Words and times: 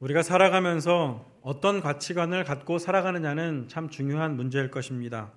우리가 0.00 0.22
살아가면서 0.22 1.24
어떤 1.40 1.80
가치관을 1.80 2.44
갖고 2.44 2.78
살아가느냐는 2.78 3.66
참 3.68 3.88
중요한 3.88 4.36
문제일 4.36 4.70
것입니다. 4.70 5.32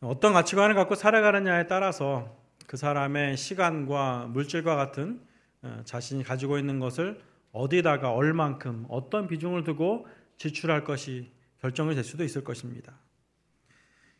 어떤 0.00 0.32
가치관을 0.32 0.74
갖고 0.74 0.96
살아가느냐에 0.96 1.68
따라서 1.68 2.36
그 2.66 2.76
사람의 2.76 3.36
시간과 3.36 4.26
물질과 4.30 4.74
같은 4.74 5.20
어, 5.62 5.82
자신이 5.84 6.24
가지고 6.24 6.58
있는 6.58 6.80
것을 6.80 7.20
어디다가 7.52 8.12
얼만큼 8.12 8.86
어떤 8.88 9.28
비중을 9.28 9.62
두고 9.62 10.08
지출할 10.36 10.82
것이 10.82 11.30
결정이 11.60 11.94
될 11.94 12.02
수도 12.02 12.24
있을 12.24 12.42
것입니다. 12.42 12.94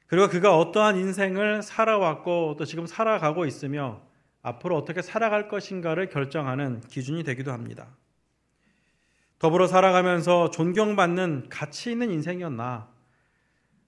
그리고 0.07 0.29
그가 0.29 0.57
어떠한 0.57 0.97
인생을 0.99 1.63
살아왔고 1.63 2.57
또 2.59 2.65
지금 2.65 2.87
살아가고 2.87 3.47
있으며 3.47 4.03
앞으로 4.43 4.77
어떻게 4.77 5.03
살아갈 5.03 5.49
것인가를 5.49 6.11
결정하는 6.11 6.81
기준이 6.83 7.25
되기도 7.25 7.53
합니다. 7.53 7.89
더불어 9.41 9.67
살아가면서 9.67 10.51
존경받는 10.51 11.47
가치 11.49 11.91
있는 11.91 12.11
인생이었나? 12.11 12.89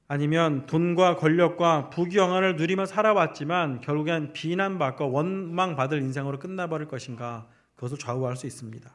아니면 0.08 0.64
돈과 0.64 1.16
권력과 1.16 1.90
부귀영화를 1.90 2.56
누리며 2.56 2.86
살아왔지만 2.86 3.82
결국엔 3.82 4.32
비난받고 4.32 5.12
원망받을 5.12 6.00
인생으로 6.00 6.38
끝나버릴 6.38 6.88
것인가? 6.88 7.48
그것을 7.74 7.98
좌우할 7.98 8.34
수 8.34 8.46
있습니다. 8.46 8.90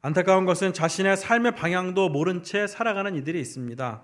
안타까운 0.00 0.46
것은 0.46 0.72
자신의 0.72 1.18
삶의 1.18 1.54
방향도 1.54 2.08
모른 2.08 2.42
채 2.42 2.66
살아가는 2.66 3.14
이들이 3.14 3.38
있습니다. 3.42 4.02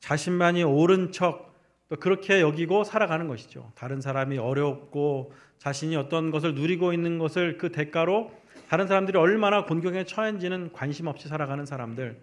자신만이 0.00 0.64
옳은 0.64 1.12
척 1.12 1.54
그렇게 1.98 2.42
여기고 2.42 2.84
살아가는 2.84 3.26
것이죠. 3.26 3.72
다른 3.74 4.02
사람이 4.02 4.36
어렵고 4.36 5.32
자신이 5.56 5.96
어떤 5.96 6.30
것을 6.30 6.54
누리고 6.54 6.92
있는 6.92 7.18
것을 7.18 7.56
그 7.56 7.72
대가로 7.72 8.38
다른 8.70 8.86
사람들이 8.86 9.18
얼마나 9.18 9.64
곤경에 9.64 10.04
처한지는 10.04 10.70
관심 10.72 11.08
없이 11.08 11.26
살아가는 11.26 11.66
사람들. 11.66 12.22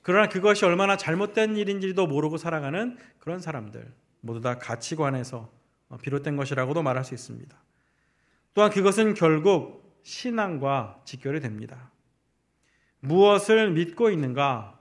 그러나 0.00 0.26
그것이 0.26 0.64
얼마나 0.64 0.96
잘못된 0.96 1.58
일인지도 1.58 2.06
모르고 2.06 2.38
살아가는 2.38 2.96
그런 3.18 3.40
사람들. 3.40 3.92
모두 4.22 4.40
다 4.40 4.56
가치관에서 4.56 5.52
비롯된 6.00 6.36
것이라고도 6.36 6.82
말할 6.82 7.04
수 7.04 7.12
있습니다. 7.12 7.54
또한 8.54 8.70
그것은 8.70 9.12
결국 9.12 10.00
신앙과 10.02 11.02
직결이 11.04 11.40
됩니다. 11.40 11.90
무엇을 13.00 13.72
믿고 13.72 14.08
있는가? 14.08 14.80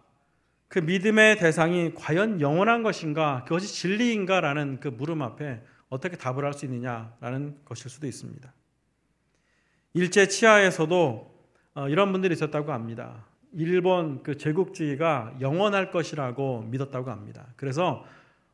그 0.70 0.80
믿음의 0.80 1.40
대상이 1.40 1.94
과연 1.94 2.40
영원한 2.40 2.84
것인가? 2.84 3.44
그것이 3.44 3.68
진리인가 3.68 4.40
라는 4.40 4.80
그 4.80 4.88
물음 4.88 5.23
앞에 5.23 5.62
어떻게 5.90 6.16
답을 6.16 6.46
할 6.46 6.53
수 6.53 6.64
있느냐라는 6.64 7.66
것일 7.66 7.90
수도 7.90 8.08
있습니다. 8.08 8.53
일제 9.94 10.28
치하에서도 10.28 11.31
어, 11.73 11.89
이런 11.89 12.11
분들이 12.11 12.34
있었다고 12.34 12.72
합니다. 12.72 13.25
일본 13.53 14.23
그 14.23 14.38
제국주의가 14.38 15.36
영원할 15.42 15.92
것이라고 15.92 16.64
믿었다고 16.64 17.11
합니다. 17.11 17.47
그래서 17.56 18.06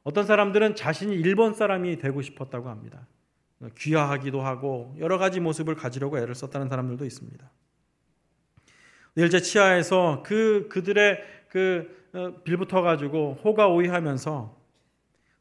어떤 0.03 0.25
사람들은 0.25 0.75
자신이 0.75 1.15
일본 1.15 1.53
사람이 1.53 1.97
되고 1.97 2.21
싶었다고 2.21 2.69
합니다. 2.69 3.05
귀화하기도 3.77 4.41
하고 4.41 4.95
여러 4.99 5.17
가지 5.17 5.39
모습을 5.39 5.75
가지려고 5.75 6.17
애를 6.17 6.35
썼다는 6.35 6.69
사람들도 6.69 7.05
있습니다. 7.05 7.49
일제 9.15 9.41
치하에서 9.41 10.23
그 10.25 10.67
그들의 10.69 11.19
그 11.49 12.08
어, 12.13 12.41
빌붙어 12.43 12.81
가지고 12.81 13.38
호가 13.43 13.67
오이하면서 13.67 14.58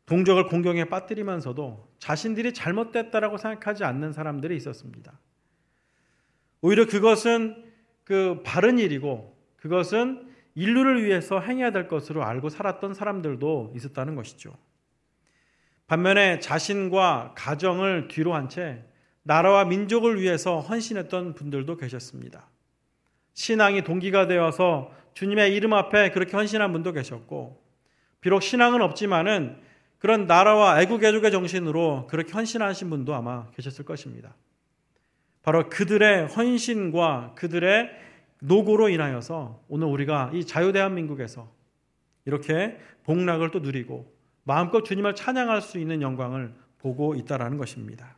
동족을 0.06 0.47
공경에 0.47 0.84
빠뜨리면서도 0.84 1.89
자신들이 1.98 2.55
잘못됐다라고 2.55 3.39
생각하지 3.39 3.84
않는 3.84 4.12
사람들이 4.12 4.56
있었습니다. 4.56 5.19
오히려 6.67 6.84
그것은 6.84 7.62
그 8.03 8.42
바른 8.45 8.81
일이고 8.81 9.36
그것은 9.55 10.28
인류를 10.56 11.05
위해서 11.05 11.39
행해야 11.39 11.70
될 11.70 11.86
것으로 11.86 12.25
알고 12.25 12.48
살았던 12.48 12.92
사람들도 12.92 13.75
있었다는 13.77 14.17
것이죠. 14.17 14.52
반면에 15.86 16.40
자신과 16.40 17.35
가정을 17.36 18.08
뒤로 18.08 18.35
한 18.35 18.48
채 18.48 18.83
나라와 19.23 19.64
민족을 19.64 20.20
위해서 20.20 20.58
헌신했던 20.58 21.35
분들도 21.35 21.77
계셨습니다. 21.77 22.48
신앙이 23.35 23.85
동기가 23.85 24.27
되어서 24.27 24.90
주님의 25.14 25.55
이름 25.55 25.73
앞에 25.73 26.11
그렇게 26.11 26.36
헌신한 26.36 26.73
분도 26.73 26.92
계셨고, 26.92 27.63
비록 28.20 28.42
신앙은 28.42 28.83
없지만은 28.83 29.61
그런 29.98 30.27
나라와 30.27 30.83
애국애족의 30.83 31.30
정신으로 31.30 32.08
그렇게 32.08 32.33
헌신하신 32.33 32.90
분도 32.90 33.14
아마 33.14 33.51
계셨을 33.52 33.85
것입니다. 33.85 34.35
바로 35.46 35.68
그들의 35.68 36.27
헌신과 36.27 37.34
그들의 37.36 37.89
노고로 38.40 38.89
인하여서 38.89 39.62
오늘 39.68 39.86
우리가 39.86 40.33
이 40.34 40.45
자유 40.45 40.73
대한민국에서 40.73 41.48
이렇게 42.24 42.77
복락을 43.05 43.52
또 43.52 43.61
누리고 43.61 44.12
마음껏 44.42 44.83
주님을 44.83 45.14
찬양할 45.14 45.62
수 45.62 45.79
있는 45.79 46.02
영광을 46.02 46.52
보고 46.79 47.14
있다라는 47.14 47.58
것입니다. 47.58 48.17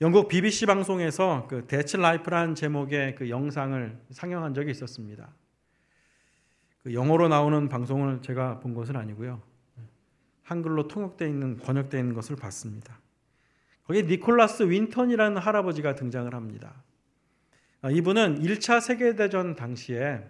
영국 0.00 0.28
BBC 0.28 0.66
방송에서 0.66 1.48
그 1.50 1.66
That's 1.66 1.96
Life라는 1.96 2.54
제목의 2.54 3.16
그 3.16 3.28
영상을 3.28 3.98
상영한 4.10 4.54
적이 4.54 4.70
있었습니다. 4.70 5.34
그 6.84 6.94
영어로 6.94 7.26
나오는 7.26 7.68
방송을 7.68 8.22
제가 8.22 8.60
본 8.60 8.72
것은 8.72 8.94
아니고요. 8.94 9.42
한글로 10.44 10.86
통역되어 10.86 11.26
있는 11.26 11.56
번역되어 11.56 11.98
있는 11.98 12.14
것을 12.14 12.36
봤습니다. 12.36 13.00
거기 13.84 14.02
니콜라스 14.02 14.64
윈턴이라는 14.64 15.36
할아버지가 15.38 15.94
등장을 15.94 16.34
합니다. 16.34 16.82
아, 17.82 17.90
이분은 17.90 18.40
1차 18.40 18.80
세계대전 18.80 19.56
당시에 19.56 20.22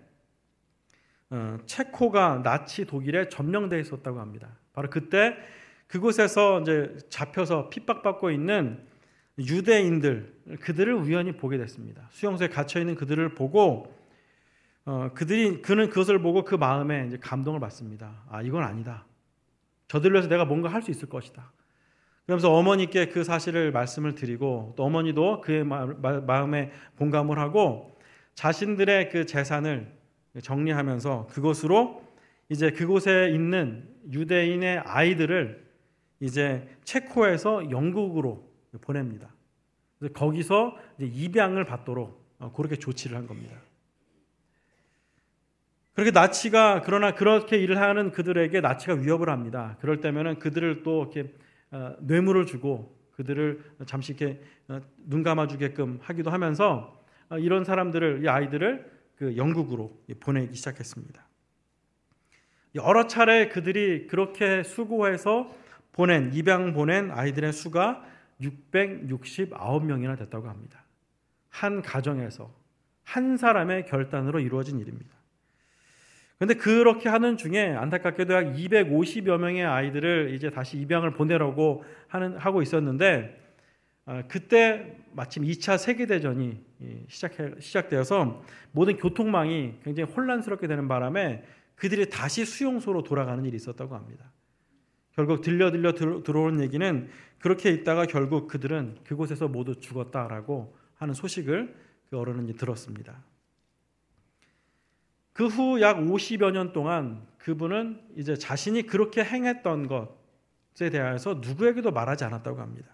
어, 1.30 1.58
체코가 1.66 2.42
나치 2.42 2.84
독일에 2.84 3.28
점령돼 3.28 3.80
있었다고 3.80 4.20
합니다. 4.20 4.58
바로 4.72 4.90
그때 4.90 5.36
그곳에서 5.86 6.60
이제 6.60 6.96
잡혀서 7.08 7.70
핍박받고 7.70 8.30
있는 8.30 8.84
유대인들 9.38 10.58
그들을 10.60 10.92
우연히 10.94 11.32
보게 11.36 11.56
됐습니다. 11.58 12.08
수용소에 12.10 12.48
갇혀 12.48 12.80
있는 12.80 12.94
그들을 12.94 13.34
보고 13.34 13.94
어, 14.84 15.10
그들이 15.14 15.62
그는 15.62 15.88
그것을 15.88 16.20
보고 16.20 16.44
그 16.44 16.56
마음에 16.56 17.06
이제 17.06 17.16
감동을 17.18 17.60
받습니다. 17.60 18.24
아 18.28 18.42
이건 18.42 18.64
아니다. 18.64 19.06
저들을 19.88 20.14
위해서 20.14 20.28
내가 20.28 20.44
뭔가 20.44 20.68
할 20.68 20.82
수 20.82 20.90
있을 20.90 21.08
것이다. 21.08 21.52
그러면서 22.26 22.52
어머니께 22.52 23.08
그 23.08 23.22
사실을 23.22 23.70
말씀을 23.72 24.14
드리고 24.14 24.74
또 24.76 24.84
어머니도 24.84 25.40
그의 25.42 25.64
마음에 25.64 26.70
공감을 26.98 27.38
하고 27.38 27.98
자신들의 28.34 29.10
그 29.10 29.26
재산을 29.26 29.92
정리하면서 30.42 31.28
그것으로 31.30 32.02
이제 32.48 32.70
그곳에 32.70 33.30
있는 33.30 33.88
유대인의 34.10 34.78
아이들을 34.80 35.64
이제 36.20 36.66
체코에서 36.84 37.70
영국으로 37.70 38.48
보냅니다. 38.80 39.32
거기서 40.14 40.76
입양을 40.98 41.64
받도록 41.64 42.24
어, 42.38 42.52
그렇게 42.52 42.76
조치를 42.76 43.16
한 43.16 43.26
겁니다. 43.26 43.56
그렇게 45.94 46.10
나치가 46.10 46.82
그러나 46.84 47.14
그렇게 47.14 47.56
일을 47.56 47.80
하는 47.80 48.10
그들에게 48.10 48.60
나치가 48.60 48.94
위협을 48.94 49.28
합니다. 49.30 49.76
그럴 49.80 50.00
때면은 50.00 50.38
그들을 50.38 50.82
또 50.82 51.02
이렇게 51.02 51.20
어, 51.20 51.32
뇌물을 52.00 52.46
주고 52.46 52.96
그들을 53.12 53.62
잠시 53.86 54.12
이렇게 54.12 54.40
어, 54.68 54.80
눈 54.98 55.22
감아주게끔 55.22 55.98
하기도 56.02 56.30
하면서 56.30 57.00
이런 57.38 57.64
사람들을 57.64 58.24
이 58.24 58.28
아이들을 58.28 58.92
그 59.16 59.36
영국으로 59.36 60.02
보내기 60.20 60.54
시작했습니다. 60.54 61.24
여러 62.74 63.06
차례 63.06 63.48
그들이 63.48 64.06
그렇게 64.08 64.62
수고해서 64.62 65.54
보낸 65.92 66.32
입양 66.34 66.74
보낸 66.74 67.10
아이들의 67.10 67.52
수가 67.52 68.04
669명이나 68.40 70.18
됐다고 70.18 70.48
합니다. 70.48 70.84
한 71.50 71.82
가정에서 71.82 72.52
한 73.04 73.36
사람의 73.36 73.86
결단으로 73.86 74.40
이루어진 74.40 74.80
일입니다. 74.80 75.14
그런데 76.44 76.62
그렇게 76.62 77.08
하는 77.08 77.38
중에 77.38 77.74
안타깝게도 77.74 78.34
약 78.34 78.54
250여 78.54 79.38
명의 79.38 79.64
아이들을 79.64 80.34
이제 80.34 80.50
다시 80.50 80.76
입양을 80.76 81.14
보내려고 81.14 81.84
하는 82.06 82.36
하고 82.36 82.60
있었는데 82.60 83.40
어, 84.04 84.20
그때 84.28 84.94
마침 85.12 85.44
2차 85.44 85.78
세계 85.78 86.04
대전이 86.04 86.60
시작해 87.08 87.52
시작되어서 87.58 88.44
모든 88.72 88.98
교통망이 88.98 89.76
굉장히 89.82 90.12
혼란스럽게 90.12 90.66
되는 90.66 90.86
바람에 90.86 91.44
그들이 91.76 92.10
다시 92.10 92.44
수용소로 92.44 93.04
돌아가는 93.04 93.42
일이 93.42 93.56
있었다고 93.56 93.94
합니다. 93.94 94.30
결국 95.12 95.40
들려 95.40 95.70
들려 95.70 95.94
들어오는 95.94 96.60
얘기는 96.60 97.08
그렇게 97.38 97.70
있다가 97.70 98.04
결국 98.04 98.48
그들은 98.48 98.98
그곳에서 99.04 99.48
모두 99.48 99.80
죽었다라고 99.80 100.76
하는 100.96 101.14
소식을 101.14 101.74
그 102.10 102.18
어른은 102.18 102.52
들었습니다. 102.54 103.22
그 105.34 105.48
후 105.48 105.80
약 105.80 105.98
50여 105.98 106.52
년 106.52 106.72
동안 106.72 107.26
그분은 107.38 108.00
이제 108.16 108.36
자신이 108.36 108.84
그렇게 108.84 109.22
행했던 109.22 109.88
것에 109.88 110.90
대하여서 110.90 111.40
누구에게도 111.42 111.90
말하지 111.90 112.24
않았다고 112.24 112.60
합니다. 112.60 112.88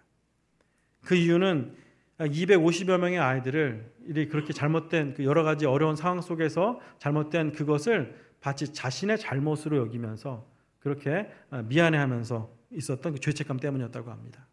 그 1.05 1.15
이유는 1.15 1.77
250여 2.19 2.99
명의 2.99 3.19
아이들을 3.19 3.93
이 4.09 4.27
그렇게 4.27 4.53
잘못된 4.53 5.15
그 5.15 5.25
여러 5.25 5.43
가지 5.43 5.67
어려운 5.67 5.97
상황 5.97 6.21
속에서 6.21 6.81
잘못된 6.99 7.53
그것을 7.53 8.17
마치 8.43 8.73
자신의 8.73 9.19
잘못으로 9.19 9.77
여기면서 9.77 10.47
그렇게 10.79 11.31
어, 11.51 11.63
미안해하면서 11.63 12.51
있었던 12.73 13.13
그 13.13 13.21
죄책감 13.21 13.59
때문이었다고 13.59 14.11
합니다. 14.11 14.47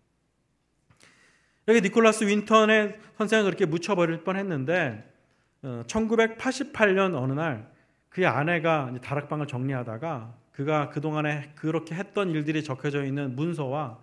여기 1.70 1.82
니콜라스 1.82 2.26
윈턴의 2.26 3.00
선생은 3.18 3.46
그렇게 3.46 3.66
묻혀버릴 3.66 4.24
뻔했는데 4.24 5.14
1988년 5.64 7.16
어, 7.16 7.22
어느 7.22 7.34
날 7.34 7.77
그의 8.18 8.26
아내가 8.26 8.92
다락방을 9.00 9.46
정리하다가 9.46 10.34
그가 10.52 10.90
그동안에 10.90 11.52
그렇게 11.54 11.94
했던 11.94 12.32
일들이 12.32 12.64
적혀져 12.64 13.06
있는 13.06 13.36
문서와 13.36 14.00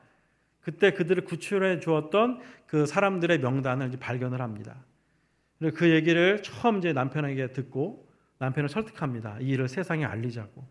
그때 0.60 0.92
그들을 0.92 1.24
구출해 1.24 1.80
주었던 1.80 2.38
그 2.68 2.86
사람들의 2.86 3.40
명단을 3.40 3.90
발견을 3.98 4.40
합니다. 4.40 4.76
그 5.74 5.90
얘기를 5.90 6.44
처음 6.44 6.78
이제 6.78 6.92
남편에게 6.92 7.50
듣고 7.50 8.08
남편을 8.38 8.68
설득합니다. 8.68 9.38
이 9.40 9.48
일을 9.48 9.66
세상에 9.66 10.04
알리자고. 10.04 10.64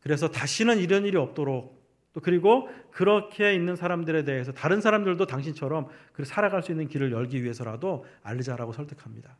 그래서 0.00 0.30
다시는 0.30 0.78
이런 0.78 1.04
일이 1.04 1.18
없도록 1.18 1.76
또 2.14 2.20
그리고 2.22 2.70
그렇게 2.90 3.54
있는 3.54 3.76
사람들에 3.76 4.24
대해서 4.24 4.52
다른 4.52 4.80
사람들도 4.80 5.26
당신처럼 5.26 5.88
그 6.14 6.24
살아갈 6.24 6.62
수 6.62 6.72
있는 6.72 6.88
길을 6.88 7.12
열기 7.12 7.42
위해서라도 7.42 8.06
알리자라고 8.22 8.72
설득합니다. 8.72 9.36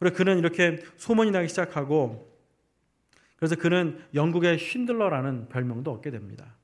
그리고 0.00 0.16
그는 0.16 0.38
이렇게 0.38 0.78
소문이 0.96 1.30
나기 1.30 1.46
시작하고 1.48 2.28
그래서 3.36 3.54
그는 3.54 4.00
영국의 4.14 4.58
쉰들러라는 4.58 5.48
별명도 5.48 5.92
얻게 5.92 6.10
됩니다. 6.10 6.56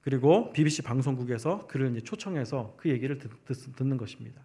그리고 0.00 0.52
BBC 0.52 0.82
방송국에서 0.82 1.66
그를 1.66 1.90
이제 1.90 2.00
초청해서 2.00 2.74
그 2.78 2.88
얘기를 2.88 3.18
듣, 3.18 3.30
듣는 3.76 3.96
것입니다. 3.96 4.40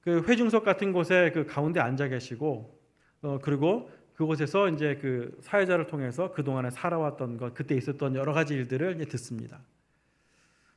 그 0.00 0.22
회중석 0.26 0.64
같은 0.64 0.92
곳에 0.92 1.32
그 1.34 1.44
가운데 1.44 1.80
앉아 1.80 2.08
계시고 2.08 2.78
어, 3.22 3.38
그리고 3.42 3.90
그곳에서 4.14 4.68
이제 4.68 4.96
그 5.00 5.36
사회자를 5.42 5.86
통해서 5.86 6.32
그 6.32 6.44
동안에 6.44 6.70
살아왔던 6.70 7.36
것, 7.36 7.54
그때 7.54 7.74
있었던 7.76 8.14
여러 8.14 8.32
가지 8.32 8.54
일들을 8.54 8.94
이제 8.94 9.04
듣습니다. 9.04 9.60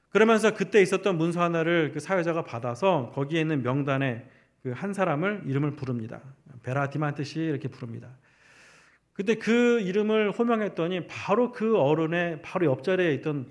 그러면서 0.09 0.53
그때 0.53 0.81
있었던 0.81 1.17
문서 1.17 1.41
하나를 1.41 1.91
그 1.93 1.99
사회자가 1.99 2.43
받아서 2.43 3.11
거기에 3.13 3.41
있는 3.41 3.63
명단에 3.63 4.27
그 4.63 4.73
한 4.73 4.93
사람을 4.93 5.43
이름을 5.47 5.75
부릅니다. 5.75 6.21
베라디만트 6.63 7.23
씨 7.23 7.39
이렇게 7.39 7.67
부릅니다. 7.67 8.09
그때 9.13 9.35
그 9.35 9.79
이름을 9.81 10.31
호명했더니 10.31 11.07
바로 11.07 11.51
그 11.51 11.77
어른의 11.77 12.41
바로 12.41 12.67
옆자리에 12.67 13.13
있던 13.15 13.47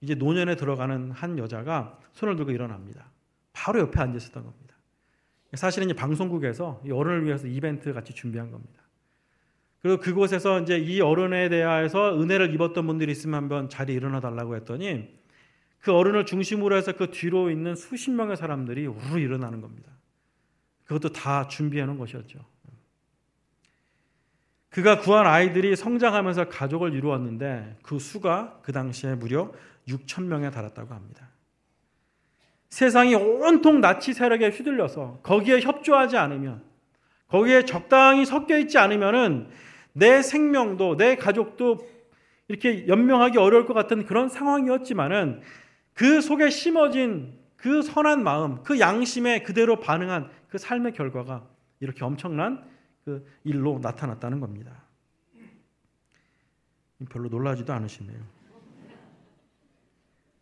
이제 0.00 0.14
노년에 0.14 0.56
들어가는 0.56 1.10
한 1.12 1.38
여자가 1.38 1.98
손을 2.12 2.36
들고 2.36 2.50
일어납니다. 2.50 3.10
바로 3.52 3.80
옆에 3.80 4.00
앉아 4.00 4.16
있었던 4.16 4.42
겁니다. 4.42 4.74
사실은 5.54 5.86
이제 5.88 5.94
방송국에서 5.94 6.82
이 6.84 6.90
어른을 6.90 7.24
위해서 7.24 7.46
이벤트 7.46 7.92
같이 7.92 8.12
준비한 8.12 8.50
겁니다. 8.50 8.82
그리고 9.82 9.98
그곳에서 9.98 10.60
이제 10.60 10.78
이 10.78 11.00
어른에 11.00 11.48
대하여서 11.48 12.20
은혜를 12.20 12.54
입었던 12.54 12.86
분들이 12.86 13.12
있으면 13.12 13.34
한번 13.34 13.68
자리에 13.68 13.94
일어나 13.94 14.20
달라고 14.20 14.56
했더니 14.56 15.14
그 15.78 15.92
어른을 15.92 16.26
중심으로 16.26 16.76
해서 16.76 16.92
그 16.92 17.10
뒤로 17.10 17.50
있는 17.50 17.76
수십 17.76 18.10
명의 18.10 18.36
사람들이 18.36 18.86
우르르 18.86 19.18
일어나는 19.18 19.60
겁니다. 19.60 19.92
그것도 20.84 21.10
다 21.10 21.48
준비해 21.48 21.84
놓은 21.86 21.98
것이었죠. 21.98 22.38
그가 24.70 24.98
구한 24.98 25.26
아이들이 25.26 25.76
성장하면서 25.76 26.48
가족을 26.48 26.94
이루었는데 26.94 27.76
그 27.82 27.98
수가 27.98 28.58
그 28.62 28.72
당시에 28.72 29.14
무려 29.14 29.52
6천 29.88 30.24
명에 30.24 30.50
달했다고 30.50 30.92
합니다. 30.92 31.28
세상이 32.70 33.14
온통 33.14 33.80
나치 33.80 34.12
세력에 34.12 34.48
휘둘려서 34.48 35.20
거기에 35.22 35.60
협조하지 35.60 36.16
않으면 36.16 36.64
거기에 37.28 37.64
적당히 37.64 38.26
섞여 38.26 38.58
있지 38.58 38.78
않으면은 38.78 39.48
내 39.92 40.22
생명도 40.22 40.96
내 40.96 41.14
가족도 41.14 41.86
이렇게 42.48 42.88
연명하기 42.88 43.38
어려울 43.38 43.66
것 43.66 43.74
같은 43.74 44.04
그런 44.04 44.28
상황이었지만은 44.28 45.40
그 45.92 46.20
속에 46.20 46.50
심어진 46.50 47.38
그 47.56 47.80
선한 47.80 48.24
마음, 48.24 48.62
그 48.64 48.80
양심에 48.80 49.42
그대로 49.42 49.78
반응한 49.78 50.30
그 50.54 50.58
삶의 50.58 50.92
결과가 50.92 51.44
이렇게 51.80 52.04
엄청난 52.04 52.64
그 53.04 53.26
일로 53.42 53.80
나타났다는 53.82 54.38
겁니다. 54.38 54.84
별로 57.10 57.28
놀라지도 57.28 57.72
않으시네요. 57.72 58.20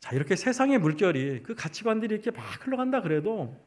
자, 0.00 0.14
이렇게 0.14 0.36
세상의 0.36 0.80
물결이 0.80 1.44
그 1.44 1.54
가치관들이 1.54 2.12
이렇게 2.12 2.30
막 2.30 2.44
흘러간다 2.60 3.00
그래도 3.00 3.58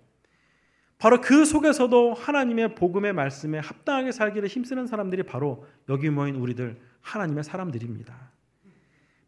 바로 1.00 1.20
그 1.20 1.46
속에서도 1.46 2.14
하나님의 2.14 2.76
복음의 2.76 3.14
말씀에 3.14 3.58
합당하게 3.58 4.12
살기를 4.12 4.48
힘쓰는 4.48 4.86
사람들이 4.86 5.24
바로 5.24 5.66
여기 5.90 6.12
모인 6.12 6.36
우리들 6.36 6.80
하나님의 7.02 7.44
사람들입니다. 7.44 8.16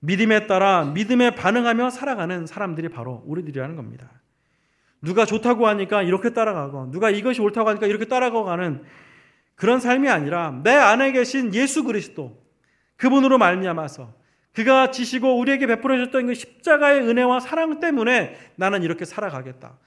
믿음에 0.01 0.45
따라 0.45 0.85
믿음에 0.85 1.33
반응하며 1.33 1.89
살아가는 1.89 2.45
사람들이 2.45 2.89
바로 2.89 3.23
우리들이라는 3.25 3.75
겁니다. 3.75 4.07
누가 5.01 5.25
좋다고 5.25 5.67
하니까 5.67 6.01
이렇게 6.03 6.31
따라가고 6.31 6.91
누가 6.91 7.09
이것이 7.09 7.41
옳다고 7.41 7.69
하니까 7.69 7.87
이렇게 7.87 8.05
따라가는 8.05 8.83
그런 9.55 9.79
삶이 9.79 10.09
아니라 10.09 10.61
내 10.63 10.71
안에 10.71 11.11
계신 11.11 11.53
예수 11.53 11.83
그리스도 11.83 12.37
그분으로 12.95 13.37
말미암아서 13.37 14.13
그가 14.53 14.89
지시고 14.89 15.37
우리에게 15.37 15.67
베풀어 15.67 16.03
줬던 16.05 16.27
그 16.27 16.33
십자가의 16.33 17.01
은혜와 17.01 17.39
사랑 17.39 17.79
때문에 17.79 18.35
나는 18.55 18.81
이렇게 18.81 19.05
살아가겠다. 19.05 19.77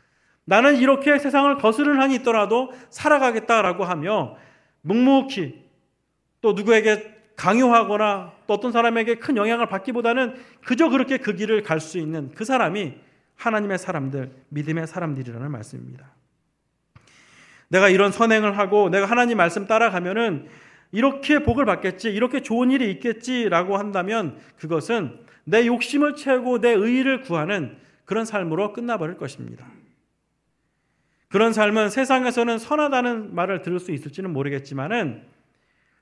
나는 0.44 0.76
이렇게 0.76 1.18
세상을 1.18 1.56
거스른 1.58 2.00
한이 2.00 2.16
있더라도 2.16 2.72
살아가겠다라고 2.90 3.84
하며 3.84 4.36
묵묵히 4.82 5.64
또 6.40 6.52
누구에게 6.52 7.16
강요하거나 7.36 8.32
또 8.46 8.54
어떤 8.54 8.70
사람에게 8.70 9.16
큰 9.16 9.36
영향을 9.36 9.66
받기보다는 9.66 10.34
그저 10.64 10.88
그렇게 10.88 11.18
그 11.18 11.34
길을 11.34 11.62
갈 11.62 11.80
수 11.80 11.98
있는 11.98 12.30
그 12.34 12.44
사람이 12.44 12.94
하나님의 13.40 13.78
사람들, 13.78 14.30
믿음의 14.50 14.86
사람들이라는 14.86 15.50
말씀입니다. 15.50 16.12
내가 17.68 17.88
이런 17.88 18.12
선행을 18.12 18.58
하고 18.58 18.90
내가 18.90 19.06
하나님 19.06 19.38
말씀 19.38 19.66
따라가면은 19.66 20.48
이렇게 20.92 21.42
복을 21.42 21.64
받겠지, 21.64 22.10
이렇게 22.10 22.42
좋은 22.42 22.70
일이 22.70 22.90
있겠지라고 22.90 23.78
한다면 23.78 24.38
그것은 24.58 25.20
내 25.44 25.66
욕심을 25.66 26.16
채우고 26.16 26.60
내 26.60 26.70
의의를 26.70 27.22
구하는 27.22 27.78
그런 28.04 28.24
삶으로 28.24 28.72
끝나버릴 28.72 29.16
것입니다. 29.16 29.66
그런 31.28 31.52
삶은 31.52 31.90
세상에서는 31.90 32.58
선하다는 32.58 33.34
말을 33.34 33.62
들을 33.62 33.78
수 33.78 33.92
있을지는 33.92 34.32
모르겠지만은 34.32 35.22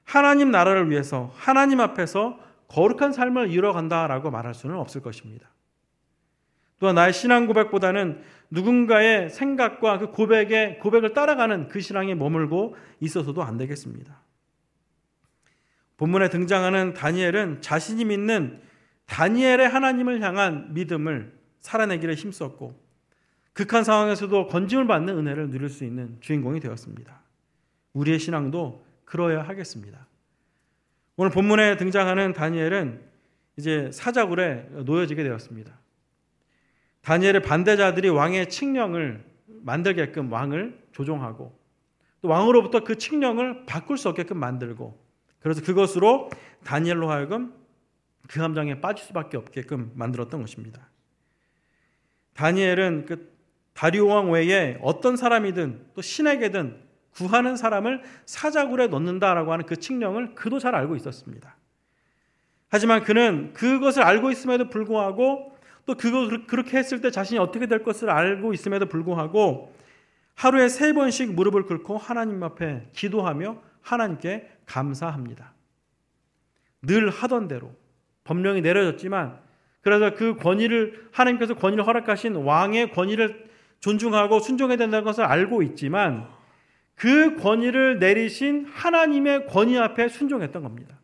하나님 0.05 0.51
나라를 0.51 0.91
위해서 0.91 1.31
하나님 1.37 1.81
앞에서 1.81 2.41
거룩한 2.69 3.13
삶을 3.13 3.51
이뤄간다라고 3.51 4.31
말할 4.31 4.55
수는 4.55 4.77
없을 4.77 5.03
것입니다. 5.03 5.49
또한 6.79 6.95
나의 6.95 7.13
신앙 7.13 7.47
고백보다는 7.47 8.23
누군가의 8.51 9.31
생각과 9.31 9.99
그 9.99 10.11
고백의 10.11 10.79
고백을 10.79 11.13
따라가는 11.13 11.69
그 11.69 11.81
신앙에 11.81 12.15
머물고 12.15 12.77
있어서도 13.01 13.43
안 13.43 13.57
되겠습니다. 13.57 14.23
본문에 15.97 16.31
등장하는 16.31 16.95
다니엘은 16.95 17.61
자신이 17.61 18.05
믿는 18.05 18.61
다니엘의 19.07 19.69
하나님을 19.69 20.23
향한 20.23 20.73
믿음을 20.73 21.37
살아내기를 21.61 22.15
힘썼고 22.15 22.79
극한 23.53 23.83
상황에서도 23.83 24.47
건짐을 24.47 24.87
받는 24.87 25.19
은혜를 25.19 25.51
누릴 25.51 25.69
수 25.69 25.85
있는 25.85 26.17
주인공이 26.21 26.61
되었습니다. 26.61 27.21
우리의 27.95 28.21
신앙도 28.21 28.87
그러야 29.05 29.43
하겠습니다. 29.43 30.07
오늘 31.17 31.33
본문에 31.33 31.77
등장하는 31.77 32.33
다니엘은 32.33 33.01
이제 33.57 33.91
사자굴에 33.93 34.69
놓여지게 34.85 35.25
되었습니다. 35.25 35.77
다니엘의 37.09 37.41
반대자들이 37.41 38.11
왕의 38.11 38.51
칙령을 38.51 39.25
만들게끔 39.47 40.31
왕을 40.31 40.79
조종하고 40.93 41.59
또 42.21 42.29
왕으로부터 42.29 42.85
그 42.85 42.99
칙령을 42.99 43.65
바꿀 43.65 43.97
수 43.97 44.11
없게끔 44.11 44.37
만들고 44.37 45.03
그래서 45.39 45.63
그것으로 45.63 46.29
다니엘로 46.65 47.11
하여금 47.11 47.55
그 48.29 48.43
함정에 48.43 48.83
빠질 48.83 49.07
수밖에 49.07 49.39
없게끔 49.39 49.93
만들었던 49.95 50.39
것입니다. 50.43 50.87
다니엘은 52.35 53.07
그 53.07 53.35
다리오 53.73 54.09
왕 54.09 54.31
외에 54.31 54.79
어떤 54.83 55.17
사람이든 55.17 55.87
또 55.95 56.03
신에게든 56.03 56.77
구하는 57.15 57.57
사람을 57.57 58.03
사자굴에 58.27 58.89
넣는다라고 58.89 59.51
하는 59.51 59.65
그 59.65 59.79
칙령을 59.79 60.35
그도 60.35 60.59
잘 60.59 60.75
알고 60.75 60.95
있었습니다. 60.97 61.57
하지만 62.69 63.03
그는 63.03 63.55
그것을 63.55 64.03
알고 64.03 64.31
있음에도 64.31 64.69
불구하고 64.69 65.57
또 65.89 65.95
그거 65.95 66.29
그렇게 66.47 66.77
했을 66.77 67.01
때 67.01 67.11
자신이 67.11 67.41
어떻게 67.41 67.67
될 67.67 67.83
것을 67.83 68.11
알고 68.11 68.53
있음에도 68.53 68.85
불구하고 68.85 69.75
하루에 70.35 70.69
세 70.69 70.93
번씩 70.93 71.33
무릎을 71.33 71.63
꿇고 71.63 71.97
하나님 71.97 72.43
앞에 72.43 72.91
기도하며 72.93 73.59
하나님께 73.81 74.51
감사합니다. 74.67 75.55
늘 76.83 77.09
하던 77.09 77.49
대로 77.49 77.75
법령이 78.25 78.61
내려졌지만 78.61 79.41
그래서 79.81 80.15
그 80.15 80.37
권위를 80.37 81.09
하나님께서 81.11 81.55
권위를 81.55 81.87
허락하신 81.87 82.37
왕의 82.37 82.93
권위를 82.93 83.49
존중하고 83.81 84.41
순종해야 84.41 84.77
된다는 84.77 85.07
것을 85.07 85.25
알고 85.25 85.63
있지만 85.63 86.29
그 86.97 87.37
권위를 87.37 87.99
내리신 87.99 88.67
하나님의 88.67 89.47
권위 89.47 89.79
앞에 89.79 90.09
순종했던 90.09 90.63
겁니다. 90.63 91.01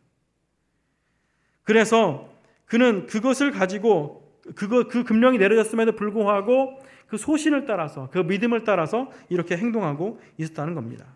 그래서 1.63 2.29
그는 2.65 3.07
그것을 3.07 3.49
가지고 3.49 4.24
그거 4.53 4.87
그 4.87 5.03
금령이 5.03 5.37
내려졌음에도 5.37 5.93
불구하고 5.93 6.79
그 7.07 7.17
소신을 7.17 7.65
따라서 7.65 8.09
그 8.11 8.19
믿음을 8.19 8.63
따라서 8.63 9.11
이렇게 9.29 9.57
행동하고 9.57 10.19
있었다는 10.37 10.75
겁니다. 10.75 11.15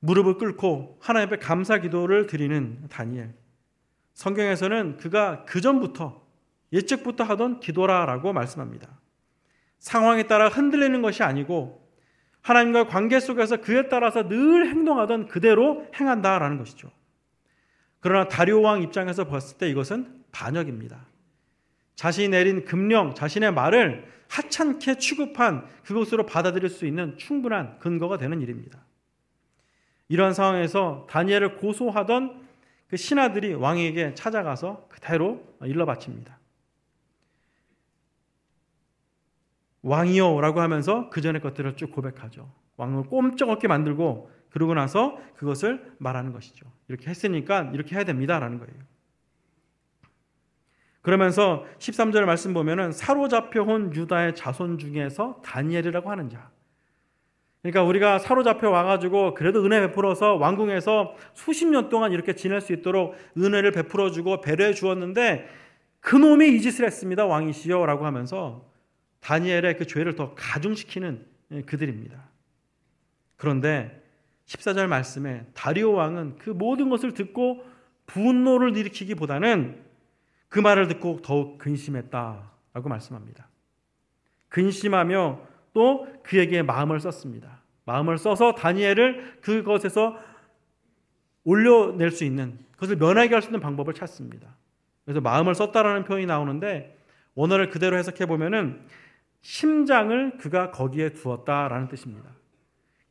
무릎을 0.00 0.34
꿇고 0.34 0.98
하나님 1.00 1.28
앞에 1.28 1.38
감사 1.38 1.78
기도를 1.78 2.26
드리는 2.26 2.86
다니엘. 2.88 3.34
성경에서는 4.14 4.96
그가 4.98 5.44
그 5.44 5.60
전부터 5.60 6.26
예측부터 6.72 7.24
하던 7.24 7.60
기도라라고 7.60 8.32
말씀합니다. 8.32 9.00
상황에 9.78 10.24
따라 10.24 10.48
흔들리는 10.48 11.02
것이 11.02 11.22
아니고 11.22 11.88
하나님과 12.42 12.86
관계 12.86 13.20
속에서 13.20 13.58
그에 13.58 13.88
따라서 13.88 14.28
늘 14.28 14.68
행동하던 14.68 15.28
그대로 15.28 15.86
행한다라는 15.98 16.58
것이죠. 16.58 16.90
그러나 18.00 18.28
다리오 18.28 18.62
왕 18.62 18.82
입장에서 18.82 19.24
봤을 19.24 19.58
때 19.58 19.68
이것은 19.68 20.17
반역입니다. 20.32 21.06
자신이 21.94 22.28
내린 22.28 22.64
금령, 22.64 23.14
자신의 23.14 23.52
말을 23.52 24.08
하찮게 24.28 24.98
취급한 24.98 25.66
그것으로 25.84 26.26
받아들일 26.26 26.68
수 26.68 26.86
있는 26.86 27.16
충분한 27.18 27.78
근거가 27.78 28.18
되는 28.18 28.40
일입니다. 28.40 28.84
이러한 30.08 30.32
상황에서 30.32 31.06
다니엘을 31.10 31.56
고소하던 31.56 32.46
그 32.88 32.96
신하들이 32.96 33.54
왕에게 33.54 34.14
찾아가서 34.14 34.88
그대로 34.88 35.44
일러 35.62 35.84
바칩니다. 35.84 36.38
왕이요라고 39.82 40.60
하면서 40.60 41.08
그 41.10 41.20
전의 41.20 41.40
것들을 41.40 41.76
쭉 41.76 41.92
고백하죠. 41.92 42.50
왕을 42.76 43.04
꼼짝없게 43.04 43.68
만들고 43.68 44.30
그러고 44.50 44.74
나서 44.74 45.18
그것을 45.36 45.94
말하는 45.98 46.32
것이죠. 46.32 46.66
이렇게 46.88 47.10
했으니까 47.10 47.70
이렇게 47.74 47.94
해야 47.94 48.04
됩니다라는 48.04 48.58
거예요. 48.58 48.74
그러면서 51.08 51.64
13절 51.78 52.26
말씀 52.26 52.52
보면은 52.52 52.92
사로잡혀 52.92 53.62
온 53.62 53.94
유다의 53.94 54.34
자손 54.34 54.76
중에서 54.76 55.40
다니엘이라고 55.42 56.10
하는 56.10 56.28
자. 56.28 56.50
그러니까 57.62 57.82
우리가 57.82 58.18
사로잡혀 58.18 58.68
와가지고 58.68 59.32
그래도 59.32 59.64
은혜 59.64 59.80
베풀어서 59.80 60.34
왕궁에서 60.34 61.14
수십 61.32 61.66
년 61.66 61.88
동안 61.88 62.12
이렇게 62.12 62.34
지낼 62.34 62.60
수 62.60 62.74
있도록 62.74 63.14
은혜를 63.38 63.72
베풀어 63.72 64.10
주고 64.10 64.42
배려해 64.42 64.74
주었는데 64.74 65.48
그놈이 66.00 66.54
이 66.54 66.60
짓을 66.60 66.84
했습니다. 66.84 67.24
왕이시여 67.24 67.86
라고 67.86 68.04
하면서 68.04 68.70
다니엘의 69.20 69.78
그 69.78 69.86
죄를 69.86 70.14
더 70.14 70.34
가중시키는 70.34 71.24
그들입니다. 71.64 72.22
그런데 73.36 74.02
14절 74.44 74.88
말씀에 74.88 75.46
다리오 75.54 75.94
왕은 75.94 76.36
그 76.36 76.50
모든 76.50 76.90
것을 76.90 77.14
듣고 77.14 77.64
분노를 78.04 78.76
일으키기보다는 78.76 79.87
그 80.48 80.58
말을 80.58 80.88
듣고 80.88 81.20
더욱 81.22 81.58
근심했다라고 81.58 82.88
말씀합니다. 82.88 83.48
근심하며 84.48 85.40
또 85.72 86.06
그에게 86.22 86.62
마음을 86.62 87.00
썼습니다. 87.00 87.62
마음을 87.84 88.18
써서 88.18 88.54
다니엘을 88.54 89.40
그것에서 89.40 90.18
올려낼 91.44 92.10
수 92.10 92.24
있는 92.24 92.58
그것을 92.72 92.96
면하게 92.96 93.34
할 93.34 93.42
수 93.42 93.48
있는 93.48 93.60
방법을 93.60 93.94
찾습니다. 93.94 94.54
그래서 95.04 95.20
마음을 95.20 95.54
썼다라는 95.54 96.04
표현이 96.04 96.26
나오는데 96.26 96.98
원어를 97.34 97.70
그대로 97.70 97.96
해석해 97.96 98.26
보면은 98.26 98.84
심장을 99.40 100.36
그가 100.38 100.70
거기에 100.70 101.10
두었다라는 101.10 101.88
뜻입니다. 101.88 102.30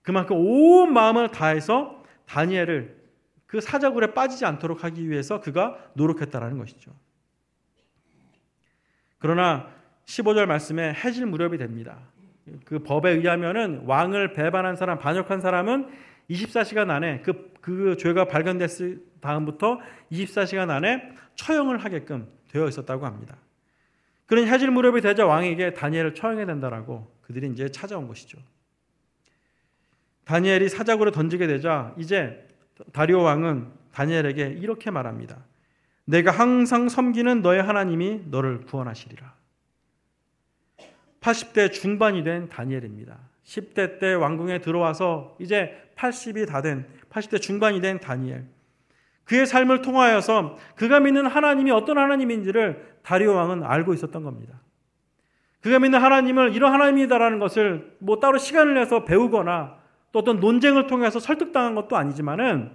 그만큼 0.01 0.35
온 0.37 0.93
마음을 0.93 1.31
다해서 1.31 2.03
다니엘을 2.25 2.97
그 3.45 3.61
사자굴에 3.61 4.13
빠지지 4.13 4.45
않도록 4.45 4.83
하기 4.83 5.09
위해서 5.09 5.41
그가 5.41 5.77
노력했다라는 5.93 6.57
것이죠. 6.57 6.91
그러나 9.19 9.67
15절 10.05 10.45
말씀에 10.45 10.93
해질 10.93 11.25
무렵이 11.25 11.57
됩니다. 11.57 11.99
그 12.65 12.79
법에 12.79 13.11
의하면은 13.11 13.83
왕을 13.85 14.33
배반한 14.33 14.75
사람, 14.75 14.99
반역한 14.99 15.41
사람은 15.41 15.87
24시간 16.29 16.89
안에 16.89 17.21
그, 17.21 17.51
그 17.61 17.97
죄가 17.97 18.25
발견됐을 18.25 19.01
다음부터 19.21 19.79
24시간 20.11 20.69
안에 20.69 21.11
처형을 21.35 21.77
하게끔 21.77 22.27
되어 22.49 22.67
있었다고 22.67 23.05
합니다. 23.05 23.37
그런 24.25 24.47
해질 24.47 24.71
무렵이 24.71 25.01
되자 25.01 25.25
왕에게 25.25 25.73
다니엘을 25.73 26.13
처형해야 26.13 26.45
된다라고 26.45 27.11
그들이 27.21 27.47
이제 27.47 27.69
찾아온 27.69 28.07
것이죠. 28.07 28.37
다니엘이 30.25 30.67
사자굴에 30.69 31.11
던지게 31.11 31.47
되자 31.47 31.93
이제 31.97 32.45
다리오 32.91 33.21
왕은 33.21 33.71
다니엘에게 33.93 34.57
이렇게 34.59 34.91
말합니다. 34.91 35.45
내가 36.07 36.31
항상 36.31 36.87
섬기는 36.87 37.41
너의 37.41 37.61
하나님이 37.61 38.21
너를 38.29 38.61
구원하시리라. 38.61 39.33
80대 41.19 41.73
중반이 41.73 42.23
된 42.23 42.47
다니엘입니다. 42.47 43.17
10대 43.43 43.99
때 43.99 44.13
왕궁에 44.13 44.59
들어와서 44.59 45.35
이제 45.39 45.91
80이 45.97 46.47
다 46.47 46.61
된 46.61 46.87
80대 47.09 47.41
중반이 47.41 47.81
된 47.81 47.99
다니엘. 47.99 48.45
그의 49.25 49.45
삶을 49.45 49.81
통하여서 49.81 50.57
그가 50.75 51.01
믿는 51.01 51.25
하나님이 51.25 51.71
어떤 51.71 51.97
하나님인지를 51.97 52.99
다리오 53.03 53.33
왕은 53.33 53.63
알고 53.63 53.93
있었던 53.93 54.23
겁니다. 54.23 54.61
그가 55.59 55.79
믿는 55.79 55.99
하나님을 55.99 56.55
이런 56.55 56.71
하나님이다라는 56.71 57.39
것을 57.39 57.97
뭐 57.99 58.21
따로 58.21 58.37
시간을 58.37 58.75
내서 58.75 59.03
배우거나 59.03 59.75
또 60.13 60.19
어떤 60.19 60.39
논쟁을 60.39 60.87
통해서 60.87 61.19
설득당한 61.19 61.75
것도 61.75 61.97
아니지만은 61.97 62.71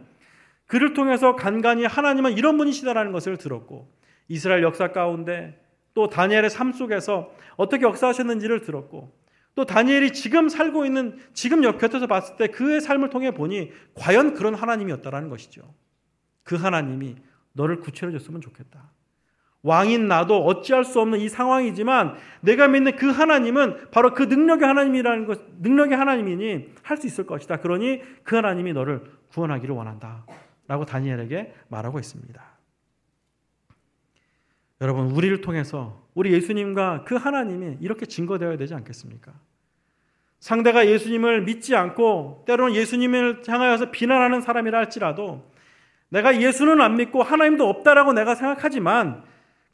그를 0.67 0.95
통해서 0.95 1.37
간간히 1.37 1.85
하나님은 1.85 2.33
이런 2.33 2.57
분이시다라는 2.59 3.13
것을 3.13 3.37
들었고 3.37 3.93
이스라엘 4.29 4.63
역사 4.63 4.93
가운데 4.93 5.61
또 5.95 6.09
다니엘의 6.09 6.51
삶 6.51 6.73
속에서 6.73 7.35
어떻게 7.57 7.85
역사하셨는지를 7.85 8.63
들었고 8.63 9.13
또 9.55 9.67
다니엘이 9.67 10.13
지금 10.13 10.49
살고 10.49 10.87
있는 10.87 11.19
지금 11.35 11.63
옆 11.65 11.79
곁에서 11.79 12.07
봤을 12.07 12.37
때 12.37 12.47
그의 12.49 12.81
삶을 12.81 13.11
통해 13.11 13.33
보니 13.33 13.71
과연 13.95 14.33
그런 14.35 14.55
하나님이었다라는 14.55 15.29
것이죠. 15.29 15.63
그 16.43 16.57
하나님이 16.57 17.17
너를 17.53 17.81
구출해 17.81 18.13
줬으면 18.13 18.41
좋겠다. 18.41 18.91
왕인 19.63 20.09
나도 20.09 20.45
어찌할 20.45 20.85
수 20.85 21.01
없는 21.01 21.21
이 21.21 21.29
상황이지만 21.29 22.17
내가 22.41 22.67
믿는 22.67 22.97
그 22.97 23.11
하나님은 23.11 23.91
바로 23.91 24.13
그 24.13 24.25
능력의 24.25 24.67
하나님이라는 24.67 25.27
것, 25.27 25.41
능력의 25.61 25.97
하나님이니 25.97 26.73
할 26.83 26.97
수 26.97 27.07
있을 27.07 27.27
것이다. 27.27 27.59
그러니 27.59 28.01
그 28.25 28.35
하나님이 28.37 28.73
너를 28.73 29.05
구원하기를 29.33 29.75
원한다. 29.75 30.25
라고 30.73 30.87
다니엘에게 30.87 31.53
말하고 31.69 31.99
있습니다. 31.99 32.43
여러분, 34.81 35.11
우리를 35.11 35.43
통해서 35.43 36.03
우리 36.15 36.33
예수님과 36.33 37.05
그 37.05 37.15
하나님이 37.15 37.77
이렇게 37.83 38.07
증거되어야 38.07 38.57
되지 38.57 38.73
않겠습니까? 38.73 39.35
상대가 40.41 40.87
예수님을 40.87 41.43
믿지 41.43 41.77
않고 41.77 42.45
때로는 42.47 42.75
예수님을 42.75 43.43
향하여서 43.47 43.91
비난하는 43.91 44.41
사람이라 44.41 44.79
할지라도 44.79 45.47
내가 46.09 46.41
예수는 46.41 46.81
안 46.81 46.97
믿고 46.97 47.23
하나님도 47.23 47.69
없다라고 47.69 48.15
내가 48.15 48.35
생각하지만 48.35 49.25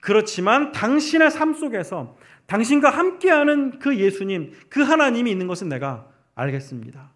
그렇지만 0.00 0.72
당신의 0.72 1.30
삶 1.30 1.54
속에서 1.54 2.16
당신과 2.46 2.90
함께하는 2.90 3.78
그 3.78 3.96
예수님, 3.96 4.52
그 4.68 4.82
하나님이 4.82 5.30
있는 5.30 5.46
것은 5.46 5.68
내가 5.68 6.08
알겠습니다. 6.34 7.12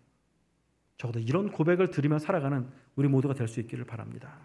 적어도 1.03 1.19
이런 1.19 1.51
고백을 1.51 1.91
들으며 1.91 2.19
살아가는 2.21 2.69
우리 2.95 3.09
모두가 3.09 3.35
될 3.35 3.49
수 3.49 3.59
있기를 3.61 3.85
바랍니다. 3.85 4.39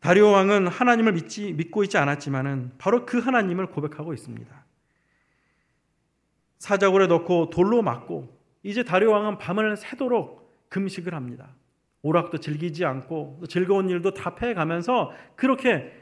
다리오 0.00 0.30
왕은 0.30 0.68
하나님을 0.68 1.14
믿지, 1.14 1.52
믿고 1.54 1.82
있지 1.82 1.96
않았지만은 1.96 2.72
바로 2.76 3.06
그 3.06 3.18
하나님을 3.18 3.68
고백하고 3.68 4.12
있습니다. 4.12 4.64
사자굴에 6.58 7.06
넣고 7.06 7.48
돌로 7.50 7.80
맞고 7.82 8.36
이제 8.62 8.84
다리오 8.84 9.10
왕은 9.10 9.38
밤을 9.38 9.76
새도록 9.76 10.52
금식을 10.68 11.14
합니다. 11.14 11.48
오락도 12.02 12.38
즐기지 12.38 12.84
않고 12.84 13.44
즐거운 13.48 13.88
일도 13.88 14.12
다 14.12 14.34
패가면서 14.34 15.12
그렇게 15.34 15.92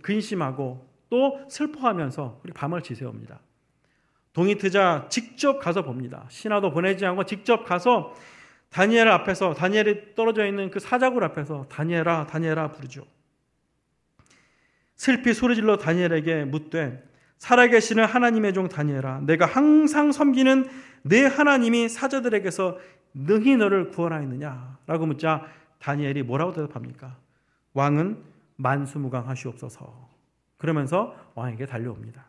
근심하고 0.00 0.88
또 1.10 1.44
슬퍼하면서 1.48 2.40
우리 2.42 2.52
밤을 2.52 2.82
지새웁니다. 2.82 3.38
동이 4.32 4.56
트자 4.56 5.06
직접 5.10 5.58
가서 5.58 5.82
봅니다. 5.82 6.24
신하도 6.28 6.70
보내지 6.70 7.04
않고 7.04 7.24
직접 7.24 7.64
가서 7.64 8.14
다니엘 8.70 9.08
앞에서 9.08 9.52
다니엘이 9.52 10.14
떨어져 10.14 10.46
있는 10.46 10.70
그 10.70 10.80
사자굴 10.80 11.22
앞에서 11.24 11.66
다니엘아 11.68 12.26
다니엘아 12.26 12.72
부르죠. 12.72 13.04
슬피 14.96 15.34
소리질러 15.34 15.76
다니엘에게 15.76 16.44
묻되 16.44 17.02
살아계시는 17.38 18.04
하나님의 18.04 18.54
종 18.54 18.68
다니엘아 18.68 19.20
내가 19.22 19.44
항상 19.46 20.12
섬기는 20.12 20.68
내 21.02 21.26
하나님이 21.26 21.88
사자들에게서 21.88 22.78
능히 23.14 23.56
너를 23.56 23.90
구원하였느냐? 23.90 24.78
라고 24.86 25.06
묻자 25.06 25.44
다니엘이 25.80 26.22
뭐라고 26.22 26.52
대답합니까? 26.52 27.16
왕은 27.74 28.22
만수무강하시옵소서. 28.56 30.08
그러면서 30.56 31.14
왕에게 31.34 31.66
달려옵니다. 31.66 32.24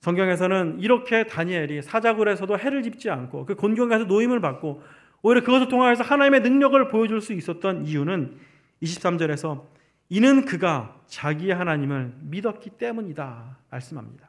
성경에서는 0.00 0.78
이렇게 0.80 1.26
다니엘이 1.26 1.82
사자굴에서도 1.82 2.58
해를 2.58 2.82
집지 2.82 3.10
않고 3.10 3.46
그 3.46 3.56
곤경에서 3.56 4.04
노임을 4.04 4.40
받고 4.40 4.82
오히려 5.22 5.42
그것을 5.42 5.68
통해서 5.68 6.04
하나님의 6.04 6.42
능력을 6.42 6.88
보여줄 6.88 7.20
수 7.20 7.32
있었던 7.32 7.86
이유는 7.86 8.38
23절에서 8.82 9.64
이는 10.10 10.44
그가 10.44 10.96
자기의 11.06 11.54
하나님을 11.54 12.14
믿었기 12.20 12.70
때문이다 12.70 13.58
말씀합니다. 13.70 14.28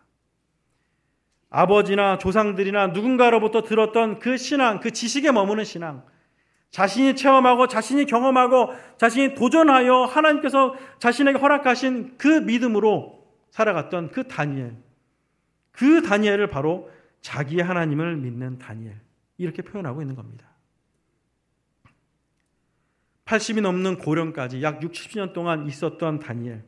아버지나 1.51 2.17
조상들이나 2.17 2.87
누군가로부터 2.87 3.63
들었던 3.63 4.19
그 4.19 4.37
신앙, 4.37 4.79
그 4.79 4.91
지식에 4.91 5.31
머무는 5.31 5.63
신앙, 5.63 6.03
자신이 6.71 7.15
체험하고 7.15 7.67
자신이 7.67 8.05
경험하고 8.05 8.73
자신이 8.97 9.33
도전하여 9.33 10.03
하나님께서 10.03 10.75
자신에게 10.99 11.39
허락하신 11.39 12.17
그 12.17 12.27
믿음으로 12.27 13.25
살아갔던 13.49 14.11
그 14.11 14.27
다니엘. 14.27 14.88
그 15.79 16.01
다니엘을 16.01 16.47
바로 16.47 16.91
자기의 17.21 17.63
하나님을 17.63 18.17
믿는 18.17 18.57
다니엘. 18.57 18.99
이렇게 19.37 19.61
표현하고 19.61 20.01
있는 20.01 20.13
겁니다. 20.13 20.45
80이 23.23 23.61
넘는 23.61 23.97
고령까지 23.99 24.61
약 24.61 24.81
60년 24.81 25.31
동안 25.31 25.65
있었던 25.67 26.19
다니엘. 26.19 26.65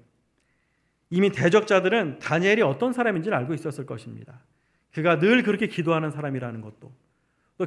이미 1.10 1.30
대적자들은 1.30 2.20
다니엘이 2.20 2.62
어떤 2.62 2.94
사람인지를 2.94 3.38
알고 3.38 3.54
있었을 3.54 3.86
것입니다. 3.86 4.46
그가 4.94 5.20
늘 5.20 5.44
그렇게 5.44 5.68
기도하는 5.68 6.12
사람이라는 6.12 6.62
것도 6.62 6.94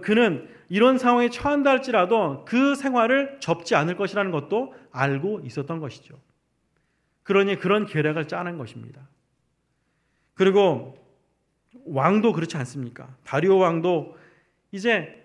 그는 0.00 0.48
이런 0.70 0.96
상황에 0.96 1.28
처한다 1.28 1.68
할지라도 1.68 2.46
그 2.46 2.74
생활을 2.74 3.36
접지 3.40 3.74
않을 3.74 3.96
것이라는 3.96 4.30
것도 4.30 4.72
알고 4.92 5.40
있었던 5.44 5.78
것이죠. 5.78 6.18
그러니 7.22 7.58
그런 7.58 7.84
계략을 7.84 8.28
짜는 8.28 8.56
것입니다. 8.56 9.06
그리고 10.32 11.03
왕도 11.87 12.33
그렇지 12.33 12.57
않습니까? 12.57 13.09
다리오 13.25 13.59
왕도 13.59 14.17
이제 14.73 15.25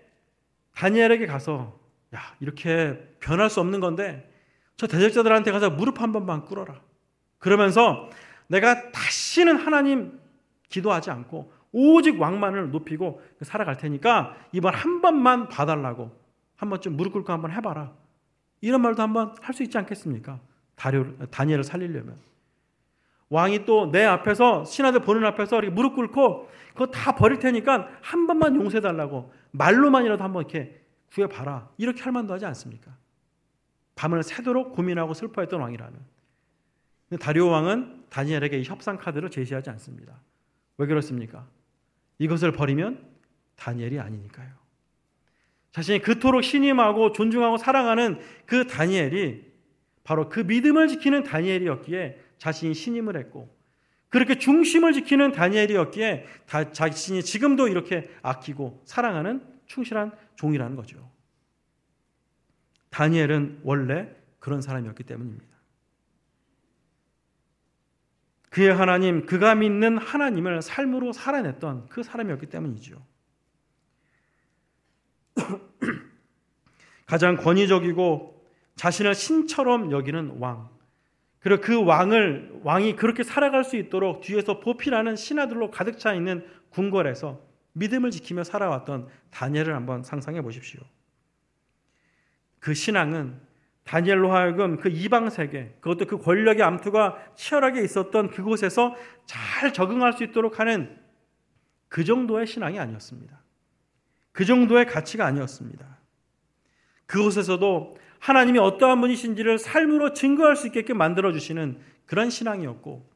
다니엘에게 0.74 1.26
가서 1.26 1.78
야, 2.14 2.20
이렇게 2.40 2.98
변할 3.20 3.50
수 3.50 3.60
없는 3.60 3.80
건데 3.80 4.30
저 4.76 4.86
대적자들한테 4.86 5.52
가서 5.52 5.70
무릎 5.70 6.00
한 6.00 6.12
번만 6.12 6.44
꿇어라. 6.44 6.80
그러면서 7.38 8.08
내가 8.48 8.90
다시는 8.90 9.56
하나님 9.56 10.18
기도하지 10.68 11.10
않고 11.10 11.52
오직 11.72 12.20
왕만을 12.20 12.70
높이고 12.70 13.22
살아갈 13.42 13.76
테니까 13.76 14.36
이번 14.52 14.74
한 14.74 15.00
번만 15.00 15.48
봐달라고 15.48 16.10
한 16.56 16.68
번쯤 16.70 16.96
무릎 16.96 17.12
꿇고 17.12 17.32
한번 17.32 17.52
해봐라. 17.52 17.92
이런 18.60 18.82
말도 18.82 19.02
한번 19.02 19.34
할 19.40 19.54
수 19.54 19.62
있지 19.62 19.78
않겠습니까? 19.78 20.38
다리오, 20.74 21.16
다니엘을 21.30 21.64
살리려면. 21.64 22.16
왕이 23.30 23.64
또 23.64 23.86
내 23.90 24.04
앞에서 24.04 24.64
신하들 24.64 25.00
보는 25.00 25.24
앞에서 25.24 25.58
이렇게 25.58 25.74
무릎 25.74 25.94
꿇고 25.94 26.50
그거 26.72 26.86
다 26.88 27.14
버릴 27.14 27.38
테니까 27.38 27.88
한 28.02 28.26
번만 28.26 28.54
용서해 28.56 28.80
달라고 28.80 29.32
말로만이라도 29.52 30.22
한번 30.22 30.42
이렇게 30.42 30.80
구해 31.12 31.26
봐라. 31.26 31.68
이렇게 31.76 32.02
할 32.02 32.12
만도 32.12 32.34
하지 32.34 32.44
않습니까? 32.46 32.96
밤을 33.94 34.22
새도록 34.22 34.74
고민하고 34.74 35.14
슬퍼했던 35.14 35.60
왕이라면. 35.60 36.20
다리오 37.18 37.48
왕은 37.48 38.04
다니엘에게 38.08 38.60
이 38.60 38.64
협상 38.64 38.96
카드를 38.96 39.30
제시하지 39.30 39.70
않습니다. 39.70 40.20
왜 40.78 40.86
그렇습니까? 40.86 41.46
이것을 42.18 42.52
버리면 42.52 43.04
다니엘이 43.56 43.98
아니니까요. 43.98 44.48
자신이 45.72 46.00
그토록 46.00 46.42
신임하고 46.42 47.12
존중하고 47.12 47.56
사랑하는 47.56 48.20
그 48.46 48.66
다니엘이 48.66 49.50
바로 50.04 50.28
그 50.28 50.40
믿음을 50.40 50.88
지키는 50.88 51.24
다니엘이었기에 51.24 52.20
자신이 52.40 52.74
신임을 52.74 53.16
했고 53.16 53.54
그렇게 54.08 54.38
중심을 54.38 54.92
지키는 54.92 55.30
다니엘이었기에 55.30 56.26
다 56.46 56.72
자신이 56.72 57.22
지금도 57.22 57.68
이렇게 57.68 58.10
아끼고 58.22 58.82
사랑하는 58.84 59.46
충실한 59.66 60.10
종이라는 60.34 60.74
거죠. 60.74 61.08
다니엘은 62.88 63.60
원래 63.62 64.08
그런 64.40 64.62
사람이었기 64.62 65.04
때문입니다. 65.04 65.46
그의 68.48 68.74
하나님, 68.74 69.26
그가 69.26 69.54
믿는 69.54 69.96
하나님을 69.98 70.60
삶으로 70.60 71.12
살아냈던 71.12 71.88
그 71.88 72.02
사람이었기 72.02 72.46
때문이죠. 72.46 73.00
가장 77.06 77.36
권위적이고 77.36 78.44
자신을 78.74 79.14
신처럼 79.14 79.92
여기는 79.92 80.38
왕. 80.40 80.79
그리고 81.40 81.62
그 81.62 81.84
왕을 81.84 82.60
왕이 82.62 82.96
그렇게 82.96 83.22
살아갈 83.22 83.64
수 83.64 83.76
있도록 83.76 84.20
뒤에서 84.20 84.60
보필하는 84.60 85.16
신하들로 85.16 85.70
가득 85.70 85.98
차 85.98 86.12
있는 86.14 86.46
궁궐에서 86.70 87.40
믿음을 87.72 88.10
지키며 88.10 88.44
살아왔던 88.44 89.08
다니엘을 89.30 89.74
한번 89.74 90.02
상상해 90.02 90.42
보십시오. 90.42 90.80
그 92.58 92.74
신앙은 92.74 93.40
다니엘로 93.84 94.32
하여금 94.32 94.78
그 94.78 94.88
이방 94.88 95.30
세계, 95.30 95.74
그것도 95.80 96.06
그 96.06 96.18
권력의 96.18 96.62
암투가 96.62 97.32
치열하게 97.34 97.82
있었던 97.82 98.30
그곳에서 98.30 98.94
잘 99.24 99.72
적응할 99.72 100.12
수 100.12 100.22
있도록 100.22 100.60
하는 100.60 100.96
그 101.88 102.04
정도의 102.04 102.46
신앙이 102.46 102.78
아니었습니다. 102.78 103.40
그 104.32 104.44
정도의 104.44 104.86
가치가 104.86 105.26
아니었습니다. 105.26 105.98
그곳에서도 107.06 107.96
하나님이 108.20 108.58
어떠한 108.58 109.00
분이신지를 109.00 109.58
삶으로 109.58 110.12
증거할 110.12 110.54
수 110.54 110.68
있게끔 110.68 110.96
만들어 110.96 111.32
주시는 111.32 111.78
그런 112.06 112.30
신앙이었고 112.30 113.10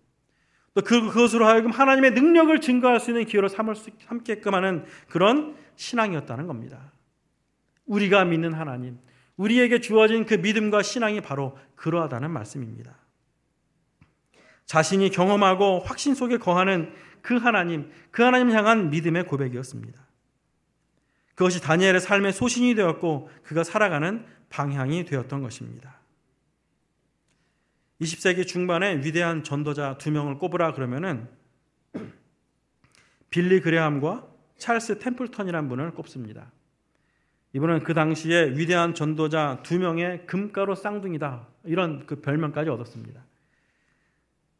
또 0.74 0.82
그, 0.82 1.00
그것으로 1.08 1.46
하여금 1.46 1.70
하나님의 1.70 2.12
능력을 2.12 2.60
증거할 2.60 2.98
수 2.98 3.10
있는 3.10 3.24
기회로 3.24 3.48
삼을 3.48 3.76
수, 3.76 3.90
삼게끔 4.00 4.54
하는 4.54 4.84
그런 5.08 5.56
신앙이었다는 5.76 6.46
겁니다. 6.46 6.92
우리가 7.86 8.24
믿는 8.24 8.54
하나님, 8.54 8.98
우리에게 9.36 9.80
주어진 9.80 10.26
그 10.26 10.34
믿음과 10.34 10.82
신앙이 10.82 11.20
바로 11.20 11.56
그러하다는 11.76 12.30
말씀입니다. 12.30 12.98
자신이 14.64 15.10
경험하고 15.10 15.80
확신 15.80 16.14
속에 16.14 16.38
거하는 16.38 16.92
그 17.20 17.36
하나님, 17.36 17.90
그 18.10 18.22
하나님 18.22 18.50
향한 18.50 18.90
믿음의 18.90 19.26
고백이었습니다. 19.26 20.03
그것이 21.34 21.60
다니엘의 21.60 22.00
삶의 22.00 22.32
소신이 22.32 22.74
되었고 22.74 23.30
그가 23.42 23.64
살아가는 23.64 24.24
방향이 24.50 25.04
되었던 25.04 25.42
것입니다. 25.42 25.98
20세기 28.00 28.46
중반에 28.46 28.98
위대한 28.98 29.42
전도자 29.42 29.98
두 29.98 30.10
명을 30.10 30.38
꼽으라 30.38 30.72
그러면은 30.72 31.28
빌리 33.30 33.60
그레함과 33.60 34.28
찰스 34.58 34.98
템플턴이라는 34.98 35.68
분을 35.68 35.92
꼽습니다. 35.92 36.52
이분은 37.52 37.84
그 37.84 37.94
당시에 37.94 38.50
위대한 38.56 38.94
전도자 38.94 39.60
두 39.62 39.78
명의 39.78 40.26
금가루 40.26 40.74
쌍둥이다. 40.74 41.46
이런 41.64 42.06
그 42.06 42.20
별명까지 42.20 42.70
얻었습니다. 42.70 43.24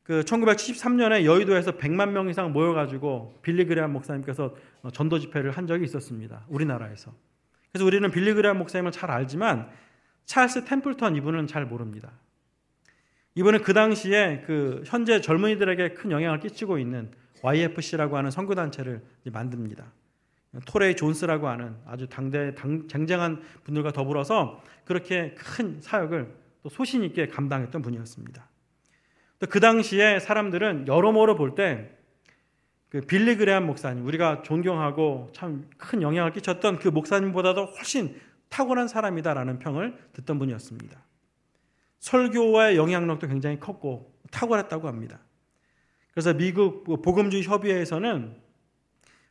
그 0.05 0.21
1973년에 0.21 1.25
여의도에서 1.25 1.73
100만 1.73 2.11
명 2.11 2.29
이상 2.29 2.53
모여가지고 2.53 3.39
빌리 3.43 3.65
그레한 3.65 3.91
목사님께서 3.91 4.55
전도 4.93 5.19
집회를 5.19 5.51
한 5.51 5.67
적이 5.67 5.85
있었습니다. 5.85 6.45
우리나라에서. 6.49 7.13
그래서 7.73 7.87
우리는 7.87 8.09
빌리 8.11 8.35
그레한 8.35 8.59
목사님을 8.59 8.93
잘 8.93 9.11
알지만 9.11 9.71
찰스 10.27 10.67
템플턴 10.67 11.17
이분은 11.17 11.47
잘 11.47 11.65
모릅니다. 11.65 12.13
이분은 13.35 13.63
그 13.63 13.73
당시에 13.73 14.45
그 14.47 14.83
현재 14.87 15.21
젊은이들에게 15.23 15.95
큰 15.95 16.11
영향을 16.11 16.39
끼치고 16.39 16.79
있는 16.79 17.11
YFC라고 17.43 18.17
하는 18.17 18.31
선교단체를 18.31 19.03
만듭니다. 19.33 19.91
토레이 20.67 20.95
존스라고 20.97 21.49
하는 21.49 21.77
아주 21.87 22.07
당대 22.09 22.55
당, 22.55 22.87
쟁쟁한 22.87 23.43
분들과 23.65 23.91
더불어서 23.93 24.63
그렇게 24.85 25.35
큰 25.35 25.81
사역을 25.81 26.33
또 26.63 26.69
소신 26.69 27.03
있게 27.03 27.27
감당했던 27.27 27.83
분이었습니다. 27.83 28.54
그 29.51 29.61
당시에 29.61 30.21
사람들은 30.21 30.87
여러모로 30.89 31.37
볼 31.37 31.55
때 31.55 31.95
그 32.95 33.01
빌리 33.01 33.37
그레한 33.37 33.67
목사님 33.67 34.07
우리가 34.07 34.43
존경하고 34.43 35.31
참 35.33 35.69
큰 35.79 36.01
영향을 36.01 36.31
끼쳤던 36.33 36.79
그 36.79 36.87
목사님보다도 36.87 37.65
훨씬 37.65 38.21
탁월한 38.51 38.87
사람이다라는 38.87 39.59
평을 39.59 39.99
듣던 40.13 40.39
분이었습니다. 40.39 41.03
설교와의 41.99 42.77
영향력도 42.77 43.27
굉장히 43.27 43.59
컸고 43.59 44.15
탁월했다고 44.31 44.87
합니다. 44.87 45.19
그래서 46.13 46.33
미국 46.35 46.85
복음주의 47.03 47.43
협의회에서는 47.43 48.37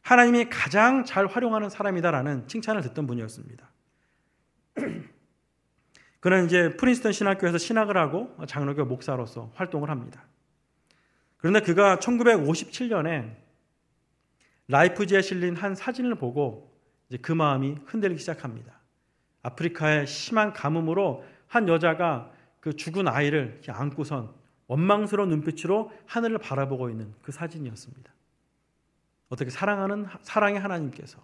하나님이 0.02 0.49
가장 0.49 1.06
잘 1.06 1.26
활용하는 1.28 1.69
사람이다라는 1.69 2.49
칭찬을 2.49 2.82
듣던 2.82 3.08
분이었습니다. 3.08 3.71
그는 6.24 6.46
이제 6.46 6.70
프린스턴 6.78 7.12
신학교에서 7.12 7.58
신학을 7.58 7.98
하고 7.98 8.34
장로교 8.48 8.86
목사로서 8.86 9.52
활동을 9.56 9.90
합니다. 9.90 10.24
그런데 11.36 11.60
그가 11.60 11.98
1957년에 11.98 13.36
라이프지에 14.70 15.22
실린 15.22 15.58
한 15.58 15.76
사진을 15.76 16.16
보고 16.16 16.74
이제 17.10 17.18
그 17.18 17.34
마음이 17.34 17.76
흔들리기 17.88 18.22
시작합니다. 18.22 18.80
아프리카의 19.42 20.08
심한 20.08 20.54
가뭄으로 20.54 21.26
한 21.48 21.68
여자가 21.68 22.32
그 22.62 22.74
죽은 22.74 23.10
아이를 23.10 23.62
안고선 23.68 24.34
원망스러운 24.68 25.28
눈빛으로 25.28 25.92
하늘을 26.06 26.38
바라보고 26.38 26.90
있는 26.90 27.14
그 27.22 27.34
사진이었습니다. 27.34 28.14
어떻게 29.28 29.50
사랑하는 29.50 30.08
사랑의 30.22 30.62
하나님께서 30.62 31.20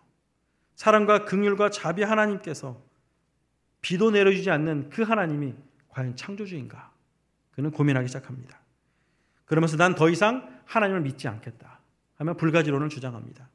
사랑과 0.76 1.24
긍휼과 1.24 1.70
자비 1.70 2.04
하나님께서 2.04 2.89
비도 3.82 4.12
내려주지 4.12 4.50
않는 4.52 4.90
그 4.90 5.04
하나님이 5.04 5.54
과연 5.90 6.16
창조주인가? 6.16 6.92
그는 7.52 7.72
고민하기 7.72 8.08
시작합니다. 8.08 8.60
그러면서 9.46 9.78
난 9.78 9.96
더 9.96 10.10
이상 10.10 10.62
하나님을 10.66 11.02
믿지 11.02 11.28
않겠다 11.28 11.80
하며 12.16 12.36
불가지론을 12.36 12.90
주장합니다. 12.90 13.50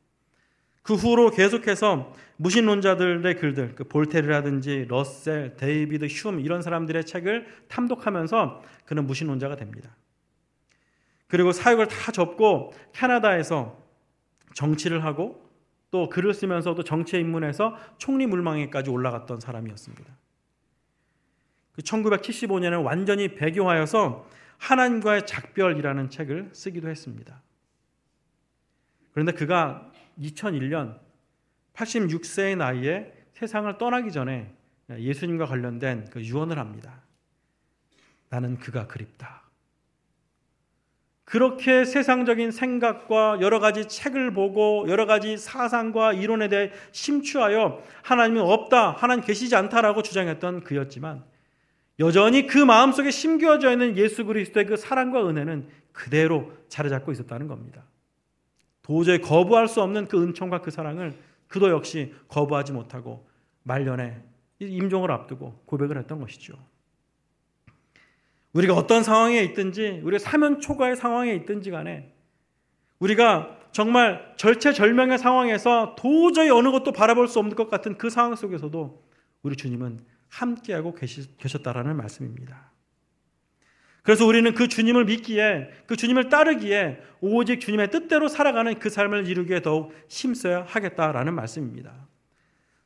그 0.83 0.95
후로 0.95 1.31
계속해서 1.31 2.13
무신론자들의 2.37 3.37
글들, 3.39 3.75
그 3.75 3.85
볼테르라든지 3.85 4.87
러셀, 4.89 5.57
데이비드 5.57 6.07
흄 6.07 6.40
이런 6.41 6.61
사람들의 6.61 7.07
책을 7.07 7.47
탐독하면서 7.69 8.63
그는 8.85 9.07
무신론자가 9.07 9.57
됩니다. 9.57 9.97
그리고 11.27 11.53
사역을 11.53 11.89
다 11.89 12.13
접고 12.13 12.73
캐나다에서 12.93 13.83
정치를 14.55 15.05
하고 15.05 15.44
또 15.95 16.09
글을 16.09 16.35
쓰면서도 16.35 16.83
정치에 16.83 17.21
입문해서 17.21 17.79
총리 17.99 18.27
물망에까지 18.27 18.91
올라갔던 18.91 19.39
사람이었습니다. 19.39 20.13
그 21.71 21.83
1975년에 21.83 22.85
완전히 22.85 23.37
배교하여서 23.37 24.29
하나님과의 24.59 25.25
작별이라는 25.25 26.11
책을 26.11 26.51
쓰기도 26.53 26.89
했습니다. 26.89 27.41
그런데 29.13 29.31
그가 29.31 29.93
2001년 30.19 30.99
86세의 31.75 32.57
나이에 32.57 33.13
세상을 33.35 33.79
떠나기 33.79 34.11
전에 34.11 34.53
예수님과 34.91 35.47
관련된 35.47 36.11
그 36.11 36.21
유언을 36.25 36.59
합니다. 36.59 37.03
나는 38.31 38.59
그가 38.59 38.89
그립다. 38.89 39.44
그렇게 41.25 41.85
세상적인 41.85 42.51
생각과 42.51 43.39
여러 43.41 43.59
가지 43.59 43.89
책을 43.89 44.35
보고 44.35 44.87
여러 44.89 45.07
가지 45.07 45.39
사상과 45.39 46.13
이론에 46.13 46.49
대해 46.49 46.71
심취하여 46.93 47.83
하나님이 48.03 48.41
없다, 48.41 48.91
하나님 48.93 49.25
계시지 49.25 49.57
않다라고 49.57 50.03
주장했던 50.03 50.65
그였지만 50.65 51.25
여전히 51.99 52.47
그 52.47 52.59
마음속에 52.59 53.11
심겨져 53.11 53.71
있는 53.71 53.97
예수 53.97 54.25
그리스도의 54.25 54.67
그 54.67 54.77
사랑과 54.77 55.27
은혜는 55.27 55.69
그대로 55.93 56.53
자리 56.69 56.91
잡고 56.91 57.13
있었다는 57.13 57.47
겁니다. 57.47 57.85
도저히 58.83 59.21
거부할 59.21 59.69
수 59.69 59.81
없는 59.81 60.09
그 60.09 60.23
은총과 60.23 60.61
그 60.61 60.71
사랑을 60.71 61.15
그도 61.49 61.71
역시 61.71 62.15
거부하지 62.29 62.73
못하고 62.73 63.27
말년에 63.63 64.23
임종을 64.59 65.11
앞두고 65.11 65.63
고백을 65.65 65.97
했던 65.99 66.21
것이죠. 66.21 66.55
우리가 68.55 68.75
어떤 68.75 69.03
상황에 69.03 69.43
있든지 69.43 70.01
우리가 70.03 70.19
사면 70.19 70.61
초과의 70.61 70.97
상황에 70.97 71.35
있든지 71.35 71.71
간에 71.71 72.12
우리가 72.99 73.59
정말 73.73 74.35
절체절명의 74.37 75.19
상황에서 75.19 75.97
도저히 75.99 76.49
어느 76.51 76.71
것도 76.71 76.93
바라볼 76.93 77.27
수 77.29 77.40
없는 77.40 77.57
것 77.57 77.69
같은 77.69 77.99
그 77.99 78.09
상황 78.09 78.37
속에서도 78.37 79.03
우리 79.43 79.57
주님은 79.57 80.05
함께하고 80.29 80.95
계셨다라는 81.38 81.97
말씀입니다. 81.97 82.73
그래서 84.03 84.27
우리는 84.27 84.55
그 84.55 84.69
주님을 84.69 85.07
믿기에 85.07 85.71
그 85.87 85.97
주님을 85.97 86.29
따르기에 86.29 87.01
오직 87.21 87.61
주님의 87.61 87.90
뜻대로 87.90 88.29
살아가는 88.29 88.79
그 88.79 88.90
삶을 88.90 89.27
이루기에 89.27 89.62
더욱 89.62 89.93
힘써야 90.09 90.64
하겠다라는 90.69 91.35
말씀입니다. 91.35 92.07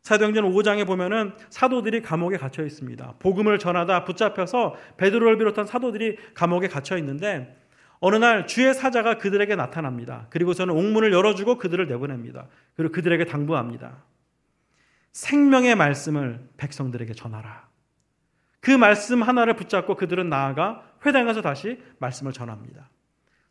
사도행전 0.09 0.51
5장에 0.55 0.87
보면은 0.87 1.33
사도들이 1.51 2.01
감옥에 2.01 2.39
갇혀 2.39 2.65
있습니다. 2.65 3.17
복음을 3.19 3.59
전하다 3.59 4.05
붙잡혀서 4.05 4.75
베드로를 4.97 5.37
비롯한 5.37 5.67
사도들이 5.67 6.17
감옥에 6.33 6.67
갇혀 6.67 6.97
있는데 6.97 7.55
어느 8.01 8.17
날 8.17 8.47
주의 8.47 8.73
사자가 8.73 9.19
그들에게 9.19 9.55
나타납니다. 9.55 10.27
그리고서는 10.31 10.73
옥문을 10.75 11.13
열어주고 11.13 11.59
그들을 11.59 11.87
내보냅니다. 11.89 12.47
그리고 12.75 12.93
그들에게 12.93 13.27
당부합니다. 13.27 14.03
생명의 15.13 15.75
말씀을 15.75 16.41
백성들에게 16.57 17.13
전하라. 17.13 17.69
그 18.61 18.71
말씀 18.71 19.23
하나를 19.23 19.57
붙잡고 19.57 19.97
그들은 19.97 20.31
나아가 20.31 20.85
회당에서 21.05 21.43
다시 21.43 21.83
말씀을 21.99 22.33
전합니다. 22.33 22.89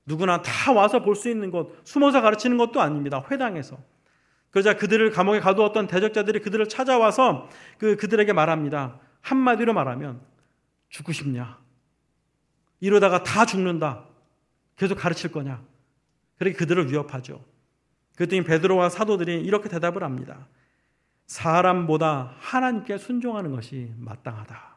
누구나 0.07 0.41
다 0.41 0.71
와서 0.71 1.03
볼 1.03 1.13
수 1.13 1.29
있는 1.29 1.51
곳, 1.51 1.79
숨어서 1.83 2.21
가르치는 2.21 2.57
것도 2.57 2.81
아닙니다. 2.81 3.23
회당에서. 3.29 3.77
그러자 4.57 4.75
그들을 4.75 5.11
감옥에 5.11 5.39
가두었던 5.39 5.85
대적자들이 5.85 6.39
그들을 6.39 6.67
찾아와서 6.67 7.47
그 7.77 7.95
그들에게 7.95 8.33
말합니다. 8.33 8.99
한마디로 9.21 9.71
말하면 9.73 10.19
죽고 10.89 11.11
싶냐? 11.11 11.59
이러다가 12.79 13.21
다 13.21 13.45
죽는다. 13.45 14.05
계속 14.75 14.95
가르칠 14.95 15.31
거냐? 15.31 15.63
그렇게 16.39 16.57
그들을 16.57 16.89
위협하죠. 16.89 17.45
그랬더니 18.15 18.43
베드로와 18.45 18.89
사도들이 18.89 19.41
이렇게 19.41 19.69
대답을 19.69 20.03
합니다. 20.03 20.47
사람보다 21.27 22.33
하나님께 22.39 22.97
순종하는 22.97 23.51
것이 23.51 23.93
마땅하다. 23.97 24.75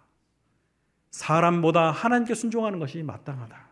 사람보다 1.11 1.90
하나님께 1.90 2.35
순종하는 2.35 2.81
것이 2.81 3.03
마땅하다. 3.03 3.69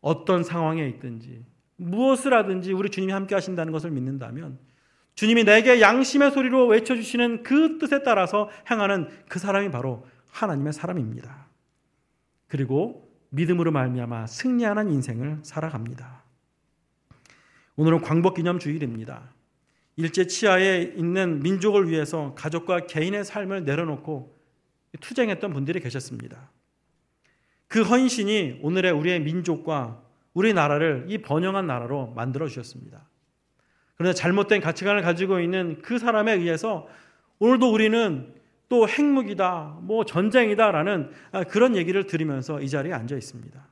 어떤 0.00 0.42
상황에 0.42 0.88
있든지 0.88 1.44
무엇을 1.78 2.34
하든지 2.34 2.72
우리 2.72 2.90
주님이 2.90 3.12
함께 3.12 3.34
하신다는 3.34 3.72
것을 3.72 3.90
믿는다면 3.90 4.58
주님이 5.14 5.44
내게 5.44 5.80
양심의 5.80 6.30
소리로 6.32 6.66
외쳐주시는 6.66 7.42
그 7.42 7.78
뜻에 7.78 8.02
따라서 8.02 8.50
행하는 8.70 9.08
그 9.28 9.38
사람이 9.38 9.70
바로 9.70 10.06
하나님의 10.30 10.72
사람입니다. 10.72 11.48
그리고 12.46 13.08
믿음으로 13.30 13.72
말미암아 13.72 14.26
승리하는 14.26 14.90
인생을 14.90 15.40
살아갑니다. 15.42 16.22
오늘은 17.76 18.00
광복기념 18.00 18.58
주일입니다. 18.58 19.32
일제 19.96 20.26
치하에 20.26 20.94
있는 20.96 21.40
민족을 21.40 21.88
위해서 21.88 22.34
가족과 22.36 22.86
개인의 22.86 23.24
삶을 23.24 23.64
내려놓고 23.64 24.34
투쟁했던 25.00 25.52
분들이 25.52 25.80
계셨습니다. 25.80 26.50
그 27.66 27.82
헌신이 27.82 28.60
오늘의 28.62 28.92
우리의 28.92 29.20
민족과 29.20 30.02
우리나라를 30.38 31.06
이 31.08 31.18
번영한 31.18 31.66
나라로 31.66 32.12
만들어 32.14 32.46
주셨습니다. 32.46 33.08
그런데 33.96 34.14
잘못된 34.14 34.60
가치관을 34.60 35.02
가지고 35.02 35.40
있는 35.40 35.82
그 35.82 35.98
사람에 35.98 36.32
의해서 36.32 36.86
오늘도 37.40 37.72
우리는 37.72 38.34
또 38.68 38.88
핵무기다, 38.88 39.78
뭐 39.82 40.04
전쟁이다라는 40.04 41.10
그런 41.48 41.74
얘기를 41.74 42.06
들으면서 42.06 42.60
이 42.60 42.68
자리에 42.68 42.92
앉아 42.92 43.16
있습니다. 43.16 43.66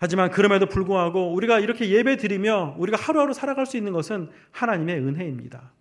하지만 0.00 0.30
그럼에도 0.30 0.66
불구하고 0.66 1.32
우리가 1.32 1.58
이렇게 1.58 1.88
예배 1.88 2.18
드리며 2.18 2.76
우리가 2.78 2.96
하루하루 2.96 3.32
살아갈 3.32 3.66
수 3.66 3.76
있는 3.76 3.92
것은 3.92 4.30
하나님의 4.52 4.98
은혜입니다. 4.98 5.72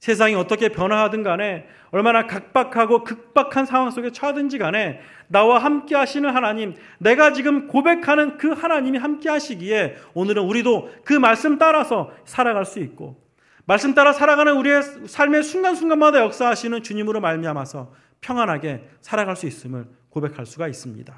세상이 0.00 0.34
어떻게 0.34 0.70
변화하든 0.70 1.22
간에 1.22 1.66
얼마나 1.90 2.26
각박하고 2.26 3.04
극박한 3.04 3.66
상황 3.66 3.90
속에 3.90 4.10
처하든지 4.10 4.56
간에 4.56 5.00
나와 5.28 5.58
함께 5.58 5.94
하시는 5.94 6.28
하나님, 6.28 6.74
내가 6.98 7.32
지금 7.32 7.68
고백하는 7.68 8.38
그 8.38 8.50
하나님이 8.50 8.98
함께 8.98 9.28
하시기에 9.28 9.96
오늘은 10.14 10.42
우리도 10.42 10.90
그 11.04 11.12
말씀 11.12 11.58
따라서 11.58 12.12
살아갈 12.24 12.64
수 12.64 12.78
있고 12.80 13.20
말씀 13.66 13.94
따라 13.94 14.12
살아가는 14.12 14.56
우리의 14.56 14.82
삶의 15.06 15.42
순간순간마다 15.42 16.20
역사하시는 16.20 16.82
주님으로 16.82 17.20
말미암아서 17.20 17.92
평안하게 18.22 18.88
살아갈 19.02 19.36
수 19.36 19.46
있음을 19.46 19.86
고백할 20.08 20.46
수가 20.46 20.66
있습니다. 20.66 21.14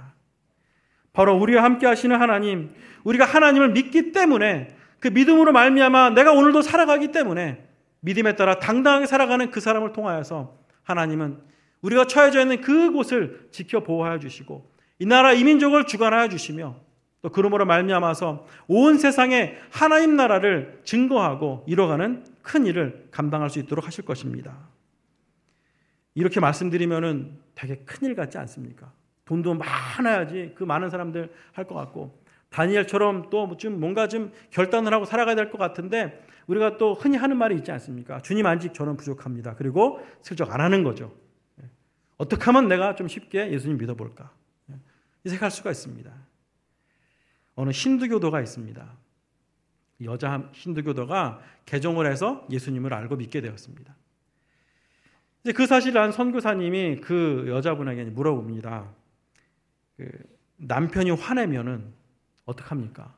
바로 1.13 1.37
우리와 1.37 1.63
함께 1.63 1.87
하시는 1.87 2.21
하나님, 2.21 2.71
우리가 3.05 3.25
하나님을 3.25 3.71
믿기 3.71 4.13
때문에 4.13 4.77
그 4.99 5.09
믿음으로 5.09 5.53
말미암아 5.53 6.11
내가 6.11 6.33
오늘도 6.33 6.63
살아가기 6.63 7.13
때문에 7.13 7.72
믿음에 8.03 8.35
따라 8.37 8.59
당당하게 8.59 9.07
살아가는 9.07 9.51
그 9.51 9.61
사람을 9.61 9.93
통하여서 9.93 10.59
하나님은 10.83 11.39
우리가 11.83 12.07
처해져 12.07 12.41
있는 12.43 12.61
그곳을 12.61 13.49
지켜 13.53 13.81
보호하여 13.81 14.19
주시고 14.19 14.71
이 14.99 15.07
나라 15.07 15.33
이민족을 15.33 15.87
주관하여 15.87 16.29
주시며 16.29 16.77
또 17.23 17.31
그러므로 17.31 17.65
말미암아서 17.65 18.47
온 18.67 18.99
세상에 18.99 19.57
하나님 19.71 20.17
나라를 20.17 20.81
증거하고 20.85 21.65
이뤄가는 21.69 22.25
큰 22.43 22.67
일을 22.67 23.07
감당할 23.13 23.49
수 23.51 23.61
있도록 23.61 23.87
하실 23.87 24.05
것입니다. 24.05 24.57
이렇게 26.15 26.41
말씀드리면은 26.41 27.39
되게 27.55 27.77
큰 27.85 28.07
일 28.07 28.15
같지 28.17 28.39
않습니까? 28.39 28.93
돈도 29.25 29.55
많아야지 29.55 30.53
그 30.57 30.65
많은 30.65 30.91
사람들 30.91 31.33
할 31.53 31.65
것 31.67 31.75
같고 31.77 32.21
다니엘처럼 32.51 33.31
또 33.31 33.57
좀 33.57 33.79
뭔가 33.81 34.09
좀 34.09 34.33
결단을 34.51 34.93
하고 34.93 35.05
살아가야 35.05 35.37
될 35.37 35.51
것 35.51 35.59
같은데 35.59 36.23
우리가 36.47 36.77
또 36.77 36.95
흔히 36.95 37.17
하는 37.17 37.37
말이 37.37 37.57
있지 37.57 37.71
않습니까? 37.73 38.21
주님 38.21 38.47
안직 38.47 38.75
저는 38.75 38.97
부족합니다. 38.97 39.55
그리고 39.55 40.05
슬쩍 40.23 40.53
안 40.53 40.61
하는 40.61 40.83
거죠. 40.83 41.15
예. 41.63 41.69
어떻게 42.17 42.43
하면 42.45 42.69
내가 42.69 42.95
좀 42.95 43.09
쉽게 43.09 43.53
예수님 43.53 43.79
믿어볼까? 43.79 44.31
예. 44.71 44.75
이렇게 45.25 45.41
할 45.41 45.51
수가 45.51 45.71
있습니다. 45.71 46.13
어느 47.55 47.71
힌두교도가 47.71 48.41
있습니다. 48.41 48.97
여자 50.05 50.51
힌두교도가 50.53 51.41
개종을 51.65 52.11
해서 52.11 52.47
예수님을 52.51 52.93
알고 52.93 53.17
믿게 53.17 53.41
되었습니다. 53.41 53.95
이제 55.45 55.53
그 55.53 55.67
사실을 55.67 56.01
안 56.01 56.13
선교사님이 56.13 57.01
그 57.01 57.47
여자분에게 57.49 58.05
물어봅니다. 58.05 58.91
그 59.97 60.11
남편이 60.57 61.11
화내면은 61.13 61.93
어떡합니까? 62.45 63.15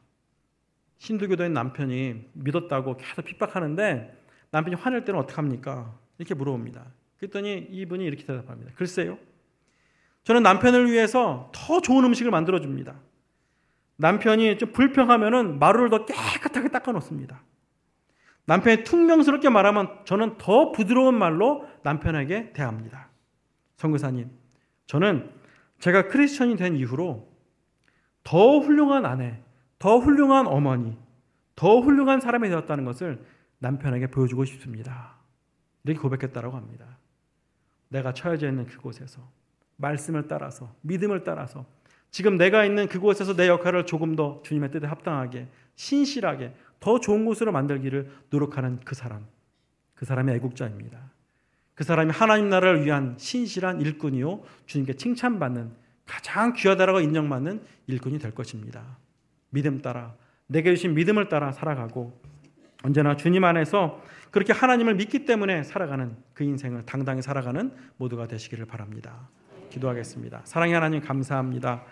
신두교도인 1.05 1.53
남편이 1.53 2.31
믿었다고 2.33 2.97
계속 2.97 3.27
핍박하는데 3.27 4.23
남편이 4.51 4.77
화낼 4.77 5.05
때는 5.05 5.21
어떡합니까? 5.21 5.95
이렇게 6.17 6.35
물어봅니다. 6.35 6.83
그랬더니 7.19 7.69
이분이 7.71 8.05
이렇게 8.07 8.25
대답합니다. 8.25 8.73
글쎄요. 8.75 9.19
저는 10.23 10.43
남편을 10.43 10.91
위해서 10.91 11.51
더 11.55 11.83
좋은 11.83 12.05
음식을 12.05 12.31
만들어 12.31 12.59
줍니다. 12.59 12.95
남편이 13.97 14.57
좀 14.57 14.73
불평하면은 14.73 15.59
마루를 15.59 15.91
더 15.91 16.07
깨끗하게 16.07 16.71
닦아 16.71 16.93
놓습니다. 16.93 17.43
남편이 18.47 18.85
퉁명스럽게 18.85 19.51
말하면 19.51 20.07
저는 20.07 20.39
더 20.39 20.73
부드러운 20.73 21.19
말로 21.19 21.67
남편에게 21.83 22.55
대합니다. 22.55 23.11
선교사님, 23.77 24.31
저는 24.87 25.31
제가 25.81 26.09
크리스천이 26.09 26.57
된 26.57 26.77
이후로 26.77 27.29
더 28.23 28.59
훌륭한 28.61 29.05
아내, 29.05 29.44
더 29.85 29.99
훌륭한 29.99 30.47
어머니, 30.47 30.97
더 31.55 31.81
훌륭한 31.81 32.19
사람이 32.19 32.49
되었다는 32.49 32.87
것을 32.87 33.23
남편에게 33.59 34.07
보여주고 34.07 34.47
싶습니다. 34.47 35.17
이렇게 35.85 36.01
고백했다라고 36.01 36.57
합니다. 36.57 36.97
내가 37.89 38.15
처해져 38.15 38.49
있는 38.49 38.65
그곳에서 38.65 39.21
말씀을 39.77 40.27
따라서 40.27 40.75
믿음을 40.81 41.23
따라서 41.23 41.67
지금 42.11 42.39
내가 42.39 42.65
있는 42.65 42.89
그곳에서 42.89 43.37
내 43.37 43.47
역할을 43.47 43.85
조금 43.85 44.17
더 44.17 44.41
주님의 44.43 44.71
뜻에 44.71 44.87
합당하게 44.87 45.49
신실하게 45.75 46.55
더 46.81 46.99
좋은 46.99 47.27
곳으로 47.27 47.53
만들기를 47.53 48.11
노력하는 48.31 48.81
그 48.87 48.95
사람. 48.95 49.27
그 49.93 50.07
사람이 50.07 50.33
애국자입니다. 50.33 51.11
그 51.75 51.85
사람이 51.85 52.11
하나님 52.11 52.49
나라를 52.49 52.87
위한 52.87 53.17
신실한 53.19 53.83
일꾼이요 53.83 54.45
주님께 54.65 54.95
칭찬받는 54.95 55.73
가장 56.07 56.55
귀하다라고 56.55 57.01
인정받는 57.01 57.63
일꾼이 57.87 58.19
될 58.19 58.31
것입니다. 58.31 59.04
믿음 59.55 59.81
따라 59.81 60.15
내게 60.47 60.75
주신 60.75 60.95
믿음을 60.95 61.29
따라 61.29 61.53
살아가고 61.53 62.21
언제나 62.83 63.17
주님 63.17 63.45
안에서 63.45 64.03
그렇게 64.31 64.53
하나님을 64.53 64.97
믿기 64.97 65.25
때문에 65.25 65.63
살아가는 65.63 66.17
그 66.35 66.45
인생을 66.45 66.85
당당히 66.85 67.23
살아가는 67.23 67.73
모두가 67.97 68.27
되시기를 68.27 68.67
바랍니다. 68.67 69.29
기도하겠습니다. 69.71 70.43
사랑의 70.45 70.75
하나님 70.75 71.01
감사합니다. 71.01 71.85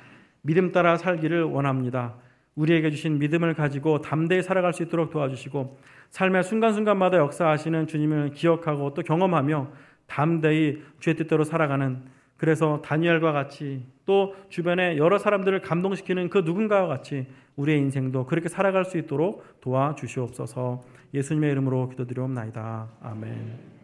믿음 0.42 0.72
따라 0.72 0.96
살기를 0.96 1.44
원합니다. 1.44 2.16
우리에게 2.56 2.90
주신 2.90 3.18
믿음을 3.18 3.54
가지고 3.54 4.00
담대히 4.00 4.42
살아갈 4.42 4.74
수 4.74 4.82
있도록 4.82 5.10
도와주시고 5.10 5.78
삶의 6.10 6.42
순간순간마다 6.42 7.16
역사하시는 7.18 7.86
주님을 7.86 8.32
기억하고 8.32 8.92
또 8.92 9.02
경험하며 9.02 9.70
담대히 10.06 10.82
주의 10.98 11.16
뜻대로 11.16 11.44
살아가는 11.44 12.02
그래서 12.36 12.82
다니엘과 12.84 13.30
같이 13.30 13.86
또 14.04 14.34
주변에 14.48 14.96
여러 14.96 15.16
사람들을 15.16 15.62
감동시키는 15.62 16.28
그 16.28 16.38
누군가와 16.38 16.88
같이 16.88 17.28
우리의 17.56 17.78
인생도 17.80 18.26
그렇게 18.26 18.48
살아갈 18.48 18.84
수 18.84 18.98
있도록 18.98 19.44
도와주시옵소서 19.60 20.82
예수님의 21.14 21.50
이름으로 21.52 21.88
기도드리옵나이다. 21.90 22.88
아멘. 23.02 23.81